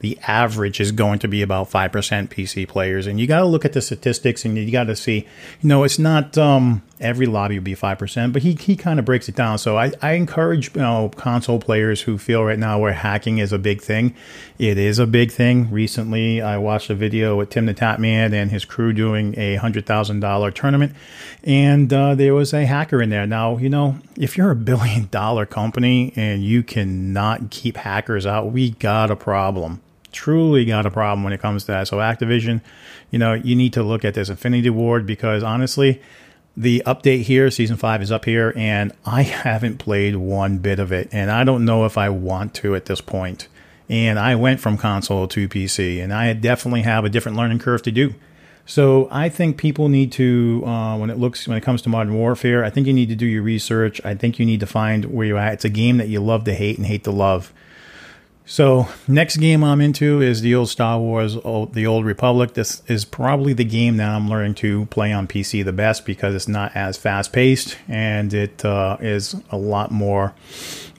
the 0.00 0.18
average 0.28 0.80
is 0.80 0.92
going 0.92 1.18
to 1.18 1.28
be 1.28 1.42
about 1.42 1.70
5% 1.70 1.90
PC 2.28 2.68
players. 2.68 3.06
And 3.06 3.18
you 3.18 3.26
got 3.26 3.40
to 3.40 3.46
look 3.46 3.64
at 3.64 3.72
the 3.72 3.82
statistics 3.82 4.44
and 4.44 4.56
you 4.56 4.70
got 4.70 4.84
to 4.84 4.96
see, 4.96 5.26
you 5.60 5.68
know, 5.68 5.82
it's 5.82 5.98
not 5.98 6.38
um, 6.38 6.82
every 7.00 7.26
lobby 7.26 7.56
would 7.56 7.64
be 7.64 7.74
5%, 7.74 8.32
but 8.32 8.42
he, 8.42 8.54
he 8.54 8.76
kind 8.76 8.98
of 8.98 9.04
breaks 9.04 9.28
it 9.28 9.34
down. 9.34 9.58
So 9.58 9.76
I, 9.76 9.92
I 10.02 10.12
encourage, 10.12 10.74
you 10.74 10.80
know, 10.80 11.10
console 11.16 11.58
players 11.58 12.02
who 12.02 12.18
feel 12.18 12.44
right 12.44 12.58
now 12.58 12.78
where 12.78 12.92
hacking 12.92 13.38
is 13.38 13.52
a 13.52 13.58
big 13.58 13.80
thing. 13.80 14.14
It 14.58 14.78
is 14.78 14.98
a 14.98 15.06
big 15.06 15.30
thing. 15.30 15.70
Recently, 15.70 16.40
I 16.40 16.58
watched 16.58 16.90
a 16.90 16.94
video 16.94 17.36
with 17.36 17.50
Tim 17.50 17.66
the 17.66 17.74
Tatman 17.74 18.32
and 18.32 18.50
his 18.50 18.64
crew 18.64 18.92
doing 18.92 19.34
a 19.38 19.56
$100,000 19.56 20.54
tournament, 20.54 20.92
and 21.44 21.92
uh, 21.92 22.14
there 22.14 22.34
was 22.34 22.52
a 22.52 22.66
hacker 22.66 23.00
in 23.00 23.10
there. 23.10 23.26
Now, 23.26 23.56
you 23.56 23.68
know, 23.68 23.98
if 24.16 24.36
you're 24.36 24.50
a 24.50 24.56
billion 24.56 25.08
dollar 25.10 25.46
company 25.46 26.12
and 26.16 26.42
you 26.42 26.62
cannot 26.62 27.50
keep 27.50 27.76
hackers 27.76 28.26
out, 28.26 28.52
we 28.52 28.70
got 28.70 29.10
a 29.10 29.16
problem 29.16 29.80
truly 30.10 30.64
got 30.64 30.86
a 30.86 30.90
problem 30.90 31.22
when 31.22 31.32
it 31.32 31.40
comes 31.40 31.64
to 31.64 31.68
that. 31.68 31.86
So 31.86 31.98
Activision, 31.98 32.60
you 33.10 33.18
know, 33.18 33.34
you 33.34 33.54
need 33.54 33.72
to 33.74 33.82
look 33.82 34.04
at 34.04 34.14
this 34.14 34.28
Infinity 34.28 34.70
Ward 34.70 35.06
because 35.06 35.42
honestly, 35.42 36.00
the 36.58 36.82
update 36.84 37.22
here, 37.22 37.52
season 37.52 37.76
five 37.76 38.02
is 38.02 38.10
up 38.10 38.24
here, 38.24 38.52
and 38.56 38.92
I 39.06 39.22
haven't 39.22 39.78
played 39.78 40.16
one 40.16 40.58
bit 40.58 40.80
of 40.80 40.90
it, 40.90 41.08
and 41.12 41.30
I 41.30 41.44
don't 41.44 41.64
know 41.64 41.84
if 41.84 41.96
I 41.96 42.08
want 42.08 42.52
to 42.54 42.74
at 42.74 42.86
this 42.86 43.00
point. 43.00 43.46
And 43.88 44.18
I 44.18 44.34
went 44.34 44.58
from 44.58 44.76
console 44.76 45.28
to 45.28 45.48
PC, 45.48 46.02
and 46.02 46.12
I 46.12 46.32
definitely 46.32 46.82
have 46.82 47.04
a 47.04 47.08
different 47.08 47.38
learning 47.38 47.60
curve 47.60 47.82
to 47.82 47.92
do. 47.92 48.14
So 48.66 49.08
I 49.10 49.28
think 49.28 49.56
people 49.56 49.88
need 49.88 50.10
to, 50.12 50.62
uh, 50.66 50.98
when 50.98 51.10
it 51.10 51.16
looks 51.16 51.46
when 51.46 51.56
it 51.56 51.62
comes 51.62 51.80
to 51.82 51.88
Modern 51.88 52.14
Warfare, 52.14 52.64
I 52.64 52.70
think 52.70 52.86
you 52.86 52.92
need 52.92 53.08
to 53.08 53.16
do 53.16 53.24
your 53.24 53.42
research. 53.42 54.00
I 54.04 54.14
think 54.14 54.38
you 54.38 54.44
need 54.44 54.60
to 54.60 54.66
find 54.66 55.06
where 55.06 55.26
you're 55.26 55.38
at. 55.38 55.54
It's 55.54 55.64
a 55.64 55.70
game 55.70 55.96
that 55.98 56.08
you 56.08 56.20
love 56.20 56.44
to 56.44 56.54
hate 56.54 56.76
and 56.76 56.86
hate 56.86 57.04
to 57.04 57.12
love. 57.12 57.52
So 58.48 58.88
next 59.06 59.36
game 59.36 59.62
I'm 59.62 59.82
into 59.82 60.22
is 60.22 60.40
the 60.40 60.54
old 60.54 60.70
Star 60.70 60.98
Wars, 60.98 61.36
old, 61.36 61.74
the 61.74 61.86
Old 61.86 62.06
Republic. 62.06 62.54
This 62.54 62.80
is 62.86 63.04
probably 63.04 63.52
the 63.52 63.62
game 63.62 63.98
that 63.98 64.08
I'm 64.08 64.30
learning 64.30 64.54
to 64.54 64.86
play 64.86 65.12
on 65.12 65.28
PC 65.28 65.62
the 65.62 65.72
best 65.72 66.06
because 66.06 66.34
it's 66.34 66.48
not 66.48 66.74
as 66.74 66.96
fast 66.96 67.30
paced 67.34 67.76
and 67.88 68.32
it 68.32 68.64
uh, 68.64 68.96
is 69.00 69.36
a 69.50 69.58
lot 69.58 69.90
more 69.90 70.32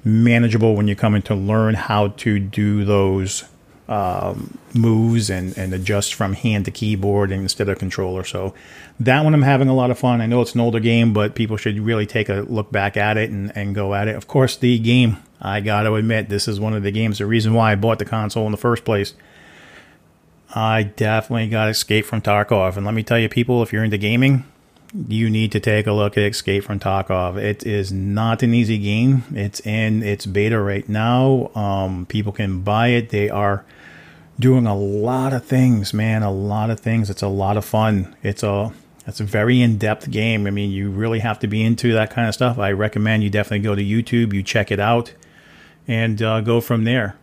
manageable 0.03 0.75
when 0.75 0.87
you're 0.87 0.95
coming 0.95 1.23
to 1.23 1.33
learn 1.33 1.73
how 1.73 2.09
to 2.09 2.37
do 2.37 2.85
those 2.85 3.45
um, 3.87 4.59
moves 4.75 5.31
and, 5.31 5.57
and 5.57 5.73
adjust 5.73 6.13
from 6.13 6.33
hand 6.33 6.65
to 6.65 6.71
keyboard 6.71 7.31
instead 7.31 7.67
of 7.67 7.79
controller. 7.79 8.23
So 8.23 8.53
that 8.99 9.23
one 9.23 9.33
I'm 9.33 9.41
having 9.41 9.69
a 9.69 9.75
lot 9.75 9.89
of 9.89 9.97
fun. 9.97 10.21
I 10.21 10.27
know 10.27 10.41
it's 10.41 10.53
an 10.53 10.61
older 10.61 10.79
game, 10.79 11.13
but 11.13 11.33
people 11.33 11.57
should 11.57 11.79
really 11.79 12.05
take 12.05 12.29
a 12.29 12.41
look 12.41 12.71
back 12.71 12.95
at 12.95 13.17
it 13.17 13.31
and, 13.31 13.51
and 13.57 13.73
go 13.73 13.95
at 13.95 14.07
it. 14.07 14.15
Of 14.15 14.27
course, 14.27 14.55
the 14.55 14.77
game 14.77 15.17
I 15.41 15.62
got 15.62 15.84
to 15.84 15.96
admit, 15.96 16.29
this 16.29 16.48
is 16.48 16.60
one 16.60 16.74
of 16.74 16.84
the 16.84 16.91
games, 16.91 17.19
the 17.19 17.25
reason 17.25 17.53
why 17.53 17.72
I 17.72 17.75
bought 17.75 18.00
the 18.00 18.05
console 18.05 18.46
in 18.46 18.51
the 18.51 18.58
first 18.58 18.84
place. 18.84 19.13
I 20.53 20.84
definitely 20.84 21.48
got 21.48 21.69
Escape 21.69 22.05
from 22.05 22.22
Tarkov. 22.22 22.75
And 22.75 22.86
let 22.86 22.96
me 22.96 23.03
tell 23.03 23.19
you, 23.19 23.29
people, 23.29 23.62
if 23.63 23.72
you're 23.72 23.84
into 23.84 23.98
gaming, 23.98 24.46
you 25.08 25.29
need 25.29 25.51
to 25.51 25.60
take 25.60 25.86
a 25.86 25.93
look 25.93 26.17
at 26.17 26.24
Escape 26.24 26.63
from 26.63 26.79
Tarkov. 26.79 27.38
It 27.38 27.65
is 27.65 27.91
not 27.91 28.41
an 28.41 28.53
easy 28.53 28.79
game. 28.79 29.24
It's 29.34 29.60
in 29.62 30.01
its 30.03 30.25
beta 30.25 30.60
right 30.60 30.88
now. 30.89 31.51
Um, 31.55 32.05
people 32.08 32.31
can 32.31 32.62
buy 32.62 32.88
it. 32.88 33.10
They 33.10 33.29
are 33.29 33.63
doing 34.39 34.65
a 34.65 34.75
lot 34.75 35.34
of 35.34 35.46
things, 35.46 35.93
man. 35.93 36.24
A 36.24 36.31
lot 36.31 36.69
of 36.72 36.79
things. 36.79 37.10
It's 37.10 37.22
a 37.22 37.27
lot 37.27 37.55
of 37.55 37.63
fun. 37.63 38.15
It's 38.24 38.43
a 38.43 38.74
it's 39.05 39.19
a 39.19 39.24
very 39.24 39.62
in-depth 39.62 40.12
game. 40.12 40.46
I 40.46 40.51
mean, 40.51 40.69
you 40.69 40.91
really 40.91 41.19
have 41.19 41.39
to 41.39 41.48
be 41.48 41.63
into 41.63 41.93
that 41.93 42.12
kind 42.12 42.27
of 42.27 42.34
stuff. 42.34 42.60
I 42.60 42.72
recommend 42.72 43.24
you 43.24 43.29
definitely 43.31 43.60
go 43.60 43.74
to 43.74 43.84
YouTube, 43.84 44.34
you 44.34 44.43
check 44.43 44.72
it 44.72 44.79
out 44.79 45.13
and 45.89 46.22
uh, 46.22 46.39
go 46.39 46.62
from 46.62 46.84
there. 46.84 47.17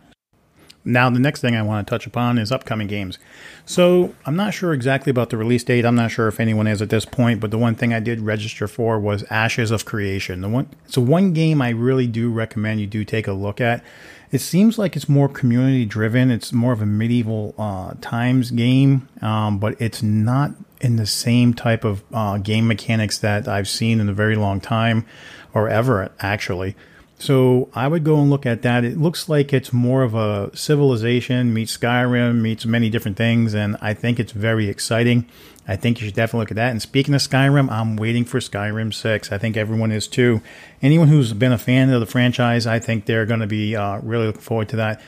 Now, 0.83 1.09
the 1.09 1.19
next 1.19 1.41
thing 1.41 1.55
I 1.55 1.63
want 1.63 1.85
to 1.85 1.89
touch 1.89 2.05
upon 2.05 2.37
is 2.37 2.51
upcoming 2.51 2.87
games. 2.87 3.17
So, 3.65 4.15
I'm 4.25 4.35
not 4.35 4.53
sure 4.53 4.73
exactly 4.73 5.09
about 5.09 5.29
the 5.29 5.37
release 5.37 5.63
date. 5.63 5.85
I'm 5.85 5.95
not 5.95 6.11
sure 6.11 6.27
if 6.29 6.39
anyone 6.39 6.67
is 6.67 6.81
at 6.81 6.89
this 6.89 7.03
point, 7.03 7.41
but 7.41 7.51
the 7.51 7.57
one 7.57 7.75
thing 7.75 7.93
I 7.93 7.99
did 7.99 8.21
register 8.21 8.67
for 8.67 8.97
was 8.99 9.23
Ashes 9.29 9.71
of 9.71 9.83
Creation. 9.85 10.41
The 10.41 10.49
one, 10.49 10.69
it's 10.85 10.93
so 10.93 11.01
one 11.01 11.33
game 11.33 11.61
I 11.61 11.69
really 11.69 12.07
do 12.07 12.31
recommend 12.31 12.79
you 12.79 12.87
do 12.87 13.03
take 13.03 13.27
a 13.27 13.33
look 13.33 13.59
at. 13.59 13.83
It 14.31 14.39
seems 14.39 14.77
like 14.77 14.95
it's 14.95 15.09
more 15.09 15.27
community 15.27 15.85
driven. 15.85 16.31
It's 16.31 16.51
more 16.53 16.73
of 16.73 16.81
a 16.81 16.85
medieval 16.85 17.53
uh, 17.57 17.93
times 17.99 18.51
game, 18.51 19.07
um, 19.21 19.59
but 19.59 19.81
it's 19.81 20.03
not 20.03 20.51
in 20.79 20.97
the 20.97 21.05
same 21.05 21.53
type 21.53 21.83
of 21.83 22.03
uh, 22.13 22.37
game 22.37 22.67
mechanics 22.67 23.17
that 23.19 23.47
I've 23.47 23.67
seen 23.67 23.99
in 23.99 24.07
a 24.07 24.13
very 24.13 24.35
long 24.35 24.61
time, 24.61 25.05
or 25.53 25.67
ever 25.67 26.11
actually. 26.19 26.75
So 27.19 27.69
I 27.73 27.87
would 27.87 28.03
go 28.03 28.19
and 28.19 28.29
look 28.29 28.45
at 28.45 28.61
that. 28.61 28.83
It 28.83 28.97
looks 28.97 29.27
like 29.27 29.51
it's 29.51 29.73
more 29.73 30.03
of 30.03 30.13
a 30.13 30.55
civilization 30.55 31.51
meets 31.51 31.75
Skyrim 31.75 32.41
meets 32.41 32.65
many 32.65 32.89
different 32.89 33.17
things, 33.17 33.55
and 33.55 33.75
I 33.81 33.95
think 33.95 34.19
it's 34.19 34.31
very 34.31 34.69
exciting. 34.69 35.27
I 35.67 35.75
think 35.75 35.99
you 35.99 36.07
should 36.07 36.15
definitely 36.15 36.41
look 36.41 36.51
at 36.51 36.57
that. 36.57 36.71
And 36.71 36.81
speaking 36.81 37.13
of 37.13 37.21
Skyrim, 37.21 37.69
I'm 37.71 37.97
waiting 37.97 38.23
for 38.23 38.39
Skyrim 38.39 38.93
6. 38.93 39.31
I 39.31 39.37
think 39.37 39.57
everyone 39.57 39.91
is 39.91 40.07
too. 40.07 40.41
Anyone 40.81 41.07
who's 41.07 41.33
been 41.33 41.51
a 41.51 41.57
fan 41.57 41.89
of 41.89 41.99
the 41.99 42.05
franchise, 42.05 42.67
I 42.67 42.79
think 42.79 43.05
they're 43.05 43.25
going 43.25 43.41
to 43.41 43.47
be 43.47 43.75
uh, 43.75 43.99
really 43.99 44.27
looking 44.27 44.41
forward 44.41 44.69
to 44.69 44.75
that. 44.77 45.01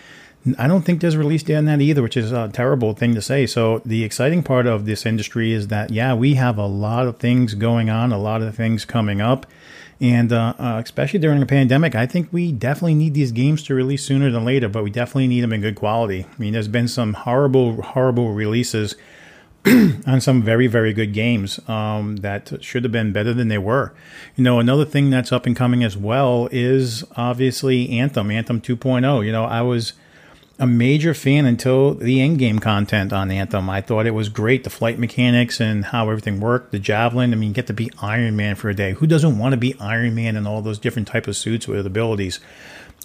I 0.58 0.68
don't 0.68 0.84
think 0.84 1.02
there's 1.02 1.16
a 1.16 1.20
release 1.20 1.44
date 1.44 1.56
on 1.56 1.66
that 1.66 1.82
either, 1.82 2.02
which 2.02 2.18
is 2.18 2.32
a 2.32 2.50
terrible 2.52 2.94
thing 2.94 3.14
to 3.16 3.22
say. 3.22 3.46
So 3.46 3.80
the 3.86 4.04
exciting 4.04 4.42
part 4.42 4.68
of 4.68 4.86
this 4.86 5.06
industry 5.06 5.52
is 5.52 5.68
that 5.68 5.92
yeah, 5.92 6.14
we 6.14 6.36
have 6.36 6.58
a 6.58 6.66
lot 6.66 7.08
of 7.08 7.20
things 7.20 7.54
going 7.54 7.90
on, 7.90 8.12
a 8.12 8.18
lot 8.18 8.42
of 8.42 8.56
things 8.56 8.86
coming 8.86 9.22
up, 9.22 9.46
and 10.02 10.32
uh, 10.32 10.54
uh, 10.58 10.82
especially 10.84 11.20
during 11.20 11.42
a 11.42 11.46
pandemic, 11.46 11.94
I 11.94 12.06
think 12.06 12.30
we 12.32 12.52
definitely 12.52 12.96
need 12.96 13.14
these 13.14 13.32
games 13.32 13.64
to 13.64 13.74
release 13.74 14.04
sooner 14.04 14.32
than 14.32 14.46
later. 14.46 14.70
But 14.70 14.84
we 14.84 14.90
definitely 14.90 15.28
need 15.28 15.42
them 15.42 15.52
in 15.52 15.62
good 15.62 15.76
quality. 15.76 16.26
I 16.26 16.42
mean, 16.42 16.54
there's 16.54 16.70
been 16.70 16.88
some 16.88 17.14
horrible, 17.14 17.82
horrible 17.82 18.32
releases 18.34 18.96
on 19.66 20.22
some 20.22 20.42
very, 20.42 20.68
very 20.68 20.94
good 20.94 21.14
games 21.14 21.60
um, 21.68 22.18
that 22.18 22.64
should 22.64 22.84
have 22.84 22.94
been 22.94 23.12
better 23.12 23.34
than 23.34 23.50
they 23.50 23.58
were. 23.58 23.94
You 24.38 24.44
know, 24.44 24.60
another 24.60 24.86
thing 24.86 25.10
that's 25.10 25.34
up 25.34 25.46
and 25.46 25.56
coming 25.56 25.84
as 25.84 25.98
well 25.98 26.48
is 26.52 27.04
obviously 27.18 27.90
Anthem, 27.90 28.32
Anthem 28.32 28.62
2.0. 28.62 29.26
You 29.26 29.32
know, 29.34 29.44
I 29.44 29.62
was 29.62 29.94
a 30.60 30.68
major 30.68 31.14
fan 31.14 31.46
until 31.46 31.94
the 31.94 32.22
end 32.22 32.38
game 32.38 32.60
content 32.60 33.14
on 33.14 33.32
Anthem. 33.32 33.70
I 33.70 33.80
thought 33.80 34.06
it 34.06 34.12
was 34.12 34.28
great, 34.28 34.66
the 34.66 34.70
flight 34.70 35.00
mechanics 35.00 35.62
and 35.62 35.86
how 35.86 36.10
everything 36.10 36.42
worked, 36.42 36.72
the 36.72 36.80
javelin. 36.80 37.32
I 37.32 37.38
mean, 37.38 37.54
get 37.54 37.68
to 37.68 37.74
be 37.74 37.90
Iron 38.02 38.36
Man 38.36 38.56
for 38.56 38.70
a 38.70 38.76
day. 38.76 38.92
Who 38.94 39.08
doesn't 39.08 39.38
want 39.38 39.54
to 39.54 39.58
be 39.58 39.76
Iron 39.80 40.16
Man 40.16 40.36
in 40.36 40.46
all 40.46 40.62
those 40.62 40.78
different 40.78 41.08
type 41.08 41.28
of 41.28 41.38
suits 41.38 41.68
with 41.68 41.86
abilities? 41.86 42.40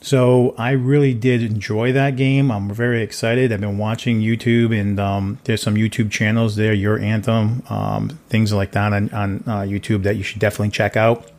So 0.02 0.54
I 0.58 0.72
really 0.72 1.14
did 1.14 1.42
enjoy 1.42 1.92
that 1.92 2.16
game. 2.16 2.50
I'm 2.50 2.68
very 2.68 3.02
excited. 3.02 3.52
I've 3.52 3.60
been 3.60 3.78
watching 3.78 4.20
YouTube, 4.20 4.78
and 4.78 5.00
um, 5.00 5.38
there's 5.44 5.62
some 5.62 5.76
YouTube 5.76 6.10
channels 6.10 6.56
there, 6.56 6.74
Your 6.74 6.98
Anthem, 6.98 7.62
um, 7.70 8.18
things 8.28 8.52
like 8.52 8.72
that 8.72 8.92
on, 8.92 9.08
on 9.10 9.44
uh, 9.46 9.60
YouTube 9.60 10.02
that 10.02 10.16
you 10.16 10.22
should 10.22 10.40
definitely 10.40 10.70
check 10.70 10.96
out. 10.96 11.30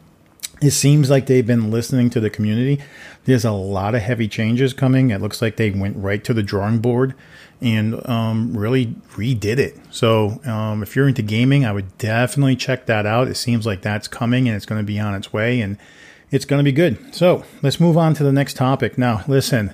It 0.61 0.71
seems 0.71 1.09
like 1.09 1.25
they've 1.25 1.45
been 1.45 1.69
listening 1.69 2.09
to 2.11 2.19
the 2.19 2.29
community. 2.29 2.81
There's 3.25 3.45
a 3.45 3.51
lot 3.51 3.93
of 3.93 4.01
heavy 4.01 4.27
changes 4.27 4.73
coming. 4.73 5.09
It 5.09 5.21
looks 5.21 5.41
like 5.41 5.57
they 5.57 5.71
went 5.71 5.97
right 5.97 6.23
to 6.23 6.33
the 6.33 6.43
drawing 6.43 6.79
board 6.79 7.13
and 7.61 8.07
um, 8.07 8.55
really 8.55 8.87
redid 9.13 9.57
it. 9.57 9.77
So 9.91 10.41
um, 10.45 10.81
if 10.81 10.95
you're 10.95 11.07
into 11.07 11.21
gaming, 11.21 11.65
I 11.65 11.71
would 11.71 11.97
definitely 11.97 12.55
check 12.55 12.85
that 12.85 13.05
out. 13.05 13.27
It 13.27 13.35
seems 13.35 13.65
like 13.65 13.81
that's 13.81 14.07
coming 14.07 14.47
and 14.47 14.55
it's 14.55 14.65
going 14.65 14.79
to 14.79 14.85
be 14.85 14.99
on 14.99 15.13
its 15.13 15.33
way. 15.33 15.59
And 15.61 15.77
it's 16.31 16.45
going 16.45 16.59
to 16.59 16.63
be 16.63 16.71
good. 16.71 17.13
So 17.13 17.43
let's 17.61 17.79
move 17.79 17.97
on 17.97 18.13
to 18.15 18.23
the 18.23 18.31
next 18.31 18.55
topic. 18.55 18.97
Now, 18.97 19.23
listen, 19.27 19.73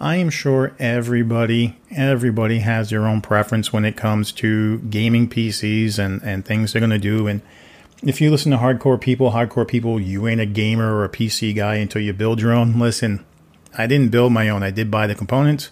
I 0.00 0.16
am 0.16 0.30
sure 0.30 0.74
everybody, 0.78 1.78
everybody 1.90 2.58
has 2.60 2.90
their 2.90 3.06
own 3.06 3.20
preference 3.20 3.72
when 3.72 3.84
it 3.84 3.96
comes 3.96 4.32
to 4.32 4.78
gaming 4.80 5.28
PCs 5.28 5.98
and, 5.98 6.20
and 6.22 6.44
things 6.44 6.72
they're 6.72 6.80
going 6.80 6.90
to 6.90 6.98
do. 6.98 7.26
And 7.26 7.40
if 8.02 8.20
you 8.20 8.30
listen 8.30 8.50
to 8.52 8.58
hardcore 8.58 9.00
people, 9.00 9.30
hardcore 9.30 9.66
people, 9.66 10.00
you 10.00 10.26
ain't 10.26 10.40
a 10.40 10.46
gamer 10.46 10.94
or 10.94 11.04
a 11.04 11.08
PC 11.08 11.54
guy 11.54 11.76
until 11.76 12.02
you 12.02 12.12
build 12.12 12.40
your 12.40 12.52
own. 12.52 12.78
Listen, 12.78 13.24
I 13.76 13.86
didn't 13.86 14.10
build 14.10 14.32
my 14.32 14.48
own. 14.48 14.62
I 14.62 14.70
did 14.70 14.90
buy 14.90 15.06
the 15.06 15.14
components. 15.14 15.70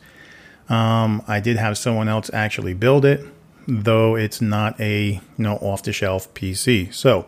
Um, 0.68 1.22
I 1.26 1.40
did 1.40 1.56
have 1.56 1.76
someone 1.76 2.08
else 2.08 2.30
actually 2.32 2.74
build 2.74 3.04
it, 3.04 3.26
though 3.66 4.14
it's 4.14 4.40
not 4.40 4.80
a 4.80 5.14
you 5.14 5.20
know 5.38 5.56
off 5.56 5.82
the 5.82 5.92
shelf 5.92 6.32
PC. 6.34 6.94
So 6.94 7.26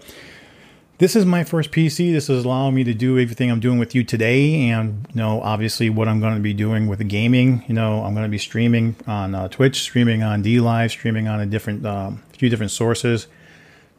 this 0.98 1.16
is 1.16 1.26
my 1.26 1.42
first 1.42 1.72
PC. 1.72 2.12
This 2.12 2.30
is 2.30 2.44
allowing 2.44 2.76
me 2.76 2.84
to 2.84 2.94
do 2.94 3.18
everything 3.18 3.50
I'm 3.50 3.58
doing 3.58 3.80
with 3.80 3.92
you 3.96 4.04
today, 4.04 4.68
and 4.68 5.04
you 5.12 5.20
know, 5.20 5.42
obviously, 5.42 5.90
what 5.90 6.06
I'm 6.06 6.20
going 6.20 6.34
to 6.34 6.40
be 6.40 6.54
doing 6.54 6.86
with 6.86 7.00
the 7.00 7.04
gaming. 7.04 7.64
You 7.66 7.74
know, 7.74 8.04
I'm 8.04 8.14
going 8.14 8.26
to 8.26 8.30
be 8.30 8.38
streaming 8.38 8.94
on 9.08 9.34
uh, 9.34 9.48
Twitch, 9.48 9.80
streaming 9.80 10.22
on 10.22 10.44
DLive, 10.44 10.90
streaming 10.90 11.26
on 11.26 11.40
a 11.40 11.46
different, 11.46 11.84
um, 11.84 12.22
few 12.38 12.48
different 12.48 12.70
sources, 12.70 13.26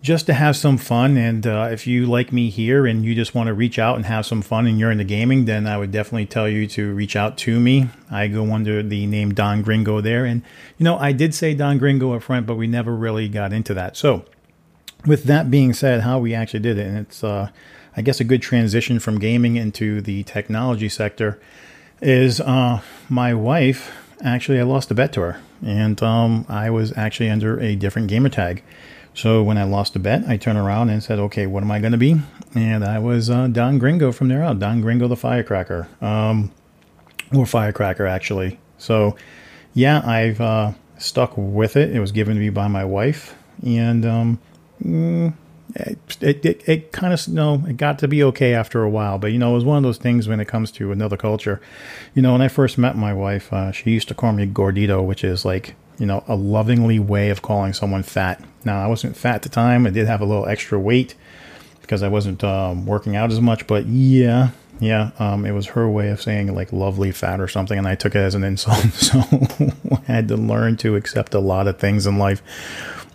just 0.03 0.25
to 0.25 0.33
have 0.33 0.55
some 0.55 0.77
fun. 0.77 1.15
And 1.15 1.47
uh, 1.47 1.69
if 1.71 1.87
you 1.87 2.05
like 2.05 2.33
me 2.33 2.49
here 2.49 2.85
and 2.85 3.03
you 3.05 3.15
just 3.15 3.33
want 3.33 3.47
to 3.47 3.53
reach 3.53 3.79
out 3.79 3.95
and 3.95 4.05
have 4.05 4.25
some 4.25 4.41
fun, 4.41 4.67
and 4.67 4.77
you're 4.77 4.91
into 4.91 5.05
gaming, 5.05 5.45
then 5.45 5.65
I 5.65 5.77
would 5.77 5.91
definitely 5.91 6.25
tell 6.25 6.47
you 6.47 6.67
to 6.67 6.93
reach 6.93 7.15
out 7.15 7.37
to 7.39 7.59
me. 7.59 7.89
I 8.11 8.27
go 8.27 8.51
under 8.53 8.83
the 8.83 9.07
name 9.07 9.33
Don 9.33 9.63
Gringo 9.63 10.01
there, 10.01 10.25
and 10.25 10.43
you 10.77 10.83
know, 10.83 10.97
I 10.97 11.13
did 11.13 11.33
say 11.33 11.55
Don 11.55 11.79
Gringo 11.79 12.13
up 12.13 12.21
front, 12.21 12.45
but 12.45 12.55
we 12.55 12.67
never 12.67 12.93
really 12.93 13.29
got 13.29 13.53
into 13.53 13.73
that. 13.73 13.95
So 13.95 14.25
with 15.05 15.23
that 15.23 15.49
being 15.49 15.73
said, 15.73 16.01
how 16.01 16.19
we 16.19 16.35
actually 16.35 16.59
did 16.59 16.77
it, 16.77 16.85
and 16.85 16.97
it's, 16.97 17.23
uh, 17.23 17.49
I 17.95 18.01
guess, 18.01 18.19
a 18.19 18.25
good 18.25 18.41
transition 18.41 18.99
from 18.99 19.19
gaming 19.19 19.55
into 19.55 20.01
the 20.01 20.23
technology 20.23 20.89
sector, 20.89 21.39
is 22.01 22.41
uh, 22.41 22.81
my 23.09 23.33
wife 23.33 23.91
actually, 24.21 24.59
I 24.59 24.63
lost 24.63 24.91
a 24.91 24.95
bet 24.95 25.13
to 25.13 25.21
her, 25.21 25.41
and 25.65 26.01
um, 26.03 26.45
I 26.49 26.69
was 26.69 26.97
actually 26.97 27.29
under 27.29 27.59
a 27.59 27.75
different 27.75 28.07
gamer 28.07 28.29
tag. 28.29 28.63
So 29.13 29.43
when 29.43 29.57
I 29.57 29.63
lost 29.63 29.95
a 29.95 29.99
bet, 29.99 30.23
I 30.27 30.37
turned 30.37 30.57
around 30.57 30.89
and 30.89 31.03
said, 31.03 31.19
okay, 31.19 31.45
what 31.45 31.63
am 31.63 31.71
I 31.71 31.79
going 31.79 31.91
to 31.91 31.97
be? 31.97 32.19
And 32.55 32.83
I 32.83 32.99
was 32.99 33.29
uh, 33.29 33.47
Don 33.47 33.77
Gringo 33.77 34.11
from 34.11 34.27
there 34.27 34.43
out, 34.43 34.59
Don 34.59 34.81
Gringo 34.81 35.07
the 35.07 35.15
Firecracker, 35.15 35.87
um, 36.01 36.51
or 37.33 37.45
Firecracker, 37.45 38.07
actually. 38.07 38.59
So, 38.77 39.15
yeah, 39.73 40.01
I've 40.05 40.41
uh, 40.41 40.71
stuck 40.97 41.33
with 41.37 41.75
it. 41.75 41.95
It 41.95 41.99
was 41.99 42.11
given 42.11 42.35
to 42.35 42.39
me 42.39 42.49
by 42.49 42.67
my 42.67 42.85
wife, 42.85 43.35
and 43.63 44.05
um, 44.05 44.39
mm, 44.83 45.33
it, 45.75 45.97
it, 46.21 46.67
it 46.67 46.91
kind 46.91 47.13
of 47.13 47.27
you 47.27 47.33
know 47.33 47.63
it 47.67 47.77
got 47.77 47.99
to 47.99 48.07
be 48.07 48.23
okay 48.23 48.53
after 48.53 48.83
a 48.83 48.89
while 48.89 49.17
but 49.17 49.31
you 49.31 49.39
know 49.39 49.51
it 49.51 49.55
was 49.55 49.65
one 49.65 49.77
of 49.77 49.83
those 49.83 49.97
things 49.97 50.27
when 50.27 50.39
it 50.39 50.47
comes 50.47 50.71
to 50.71 50.91
another 50.91 51.17
culture 51.17 51.59
you 52.13 52.21
know 52.21 52.33
when 52.33 52.41
i 52.41 52.47
first 52.47 52.77
met 52.77 52.95
my 52.95 53.13
wife 53.13 53.51
uh, 53.51 53.71
she 53.71 53.89
used 53.89 54.07
to 54.07 54.13
call 54.13 54.33
me 54.33 54.45
gordito 54.45 55.03
which 55.03 55.23
is 55.23 55.45
like 55.45 55.75
you 56.03 56.07
know 56.07 56.21
a 56.27 56.35
lovingly 56.35 56.99
way 56.99 57.29
of 57.29 57.41
calling 57.41 57.71
someone 57.71 58.03
fat 58.03 58.43
now 58.65 58.83
i 58.83 58.87
wasn't 58.87 59.15
fat 59.15 59.35
at 59.35 59.41
the 59.43 59.49
time 59.49 59.87
i 59.87 59.89
did 59.89 60.05
have 60.05 60.19
a 60.19 60.25
little 60.25 60.45
extra 60.47 60.77
weight 60.77 61.15
because 61.81 62.03
i 62.03 62.07
wasn't 62.07 62.43
um, 62.43 62.85
working 62.85 63.15
out 63.15 63.31
as 63.31 63.39
much 63.39 63.65
but 63.67 63.85
yeah 63.85 64.49
yeah 64.81 65.11
um, 65.19 65.45
it 65.45 65.51
was 65.51 65.67
her 65.67 65.87
way 65.87 66.09
of 66.09 66.21
saying 66.21 66.53
like 66.53 66.73
lovely 66.73 67.11
fat 67.11 67.39
or 67.39 67.47
something 67.47 67.77
and 67.77 67.87
i 67.87 67.95
took 67.95 68.15
it 68.15 68.19
as 68.19 68.35
an 68.35 68.43
insult 68.51 68.83
so 68.93 69.19
i 69.91 70.11
had 70.11 70.27
to 70.27 70.35
learn 70.35 70.75
to 70.75 70.97
accept 70.97 71.33
a 71.33 71.39
lot 71.39 71.67
of 71.67 71.79
things 71.79 72.05
in 72.05 72.17
life 72.17 72.41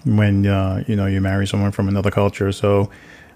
when 0.05 0.47
uh, 0.47 0.85
you 0.87 0.97
know 0.97 1.07
you 1.07 1.21
marry 1.21 1.47
someone 1.47 1.73
from 1.73 1.89
another 1.89 2.11
culture. 2.11 2.53
So 2.53 2.91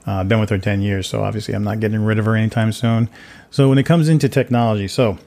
uh, 0.07 0.13
I've 0.13 0.29
been 0.29 0.41
with 0.41 0.51
her 0.51 0.59
ten 0.59 0.83
years, 0.83 1.09
so 1.09 1.23
obviously 1.23 1.55
I'm 1.55 1.65
not 1.65 1.81
getting 1.81 2.05
rid 2.05 2.19
of 2.19 2.25
her 2.25 2.37
anytime 2.37 2.73
soon. 2.73 3.09
So 3.51 3.69
when 3.69 3.79
it 3.79 3.85
comes 3.85 4.09
into 4.09 4.29
technology, 4.29 4.89
so 4.89 5.19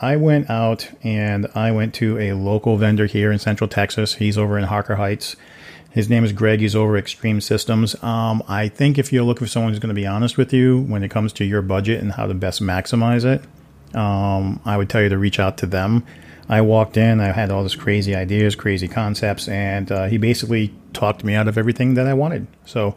I 0.00 0.16
went 0.16 0.50
out 0.50 0.90
and 1.02 1.46
I 1.54 1.72
went 1.72 1.94
to 1.94 2.18
a 2.18 2.32
local 2.34 2.76
vendor 2.76 3.06
here 3.06 3.32
in 3.32 3.38
Central 3.38 3.68
Texas. 3.68 4.14
He's 4.14 4.36
over 4.36 4.58
in 4.58 4.64
Harker 4.64 4.96
Heights. 4.96 5.36
His 5.90 6.10
name 6.10 6.24
is 6.24 6.32
Greg. 6.32 6.60
He's 6.60 6.76
over 6.76 6.98
Extreme 6.98 7.40
Systems. 7.40 8.02
Um, 8.02 8.42
I 8.46 8.68
think 8.68 8.98
if 8.98 9.12
you're 9.12 9.24
looking 9.24 9.46
for 9.46 9.50
someone 9.50 9.72
who's 9.72 9.78
going 9.78 9.94
to 9.94 9.98
be 9.98 10.06
honest 10.06 10.36
with 10.36 10.52
you 10.52 10.82
when 10.82 11.02
it 11.02 11.10
comes 11.10 11.32
to 11.34 11.44
your 11.44 11.62
budget 11.62 12.02
and 12.02 12.12
how 12.12 12.26
to 12.26 12.34
best 12.34 12.60
maximize 12.60 13.24
it, 13.24 13.42
um, 13.96 14.60
I 14.66 14.76
would 14.76 14.90
tell 14.90 15.00
you 15.00 15.08
to 15.08 15.16
reach 15.16 15.40
out 15.40 15.56
to 15.58 15.66
them. 15.66 16.04
I 16.48 16.60
walked 16.60 16.98
in, 16.98 17.18
I 17.20 17.32
had 17.32 17.50
all 17.50 17.62
this 17.62 17.74
crazy 17.74 18.14
ideas, 18.14 18.54
crazy 18.54 18.88
concepts, 18.88 19.48
and 19.48 19.90
uh, 19.90 20.04
he 20.04 20.18
basically 20.18 20.74
talked 20.92 21.24
me 21.24 21.34
out 21.34 21.48
of 21.48 21.56
everything 21.56 21.94
that 21.94 22.06
I 22.06 22.12
wanted. 22.12 22.46
So 22.66 22.94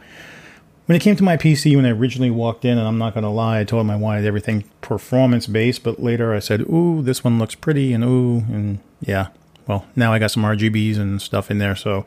when 0.90 0.96
it 0.96 1.04
came 1.04 1.16
to 1.16 1.24
my 1.24 1.38
PC, 1.38 1.76
when 1.76 1.86
I 1.86 1.92
originally 1.92 2.32
walked 2.32 2.66
in, 2.66 2.80
and 2.80 2.88
I'm 2.88 2.98
not 2.98 3.14
going 3.14 3.24
to 3.24 3.30
lie, 3.30 3.60
I 3.60 3.64
told 3.64 3.82
him 3.82 3.92
I 3.92 3.96
wanted 3.96 4.26
everything 4.26 4.64
performance 4.82 5.46
based, 5.46 5.84
but 5.84 6.02
later 6.02 6.34
I 6.34 6.40
said, 6.40 6.62
ooh, 6.62 7.04
this 7.04 7.24
one 7.24 7.38
looks 7.38 7.54
pretty, 7.54 7.94
and 7.94 8.04
ooh, 8.04 8.38
and 8.52 8.80
yeah. 9.00 9.28
Well, 9.68 9.86
now 9.96 10.12
I 10.12 10.18
got 10.18 10.32
some 10.32 10.42
RGBs 10.42 10.98
and 10.98 11.22
stuff 11.22 11.52
in 11.52 11.60
there. 11.60 11.76
So 11.76 12.06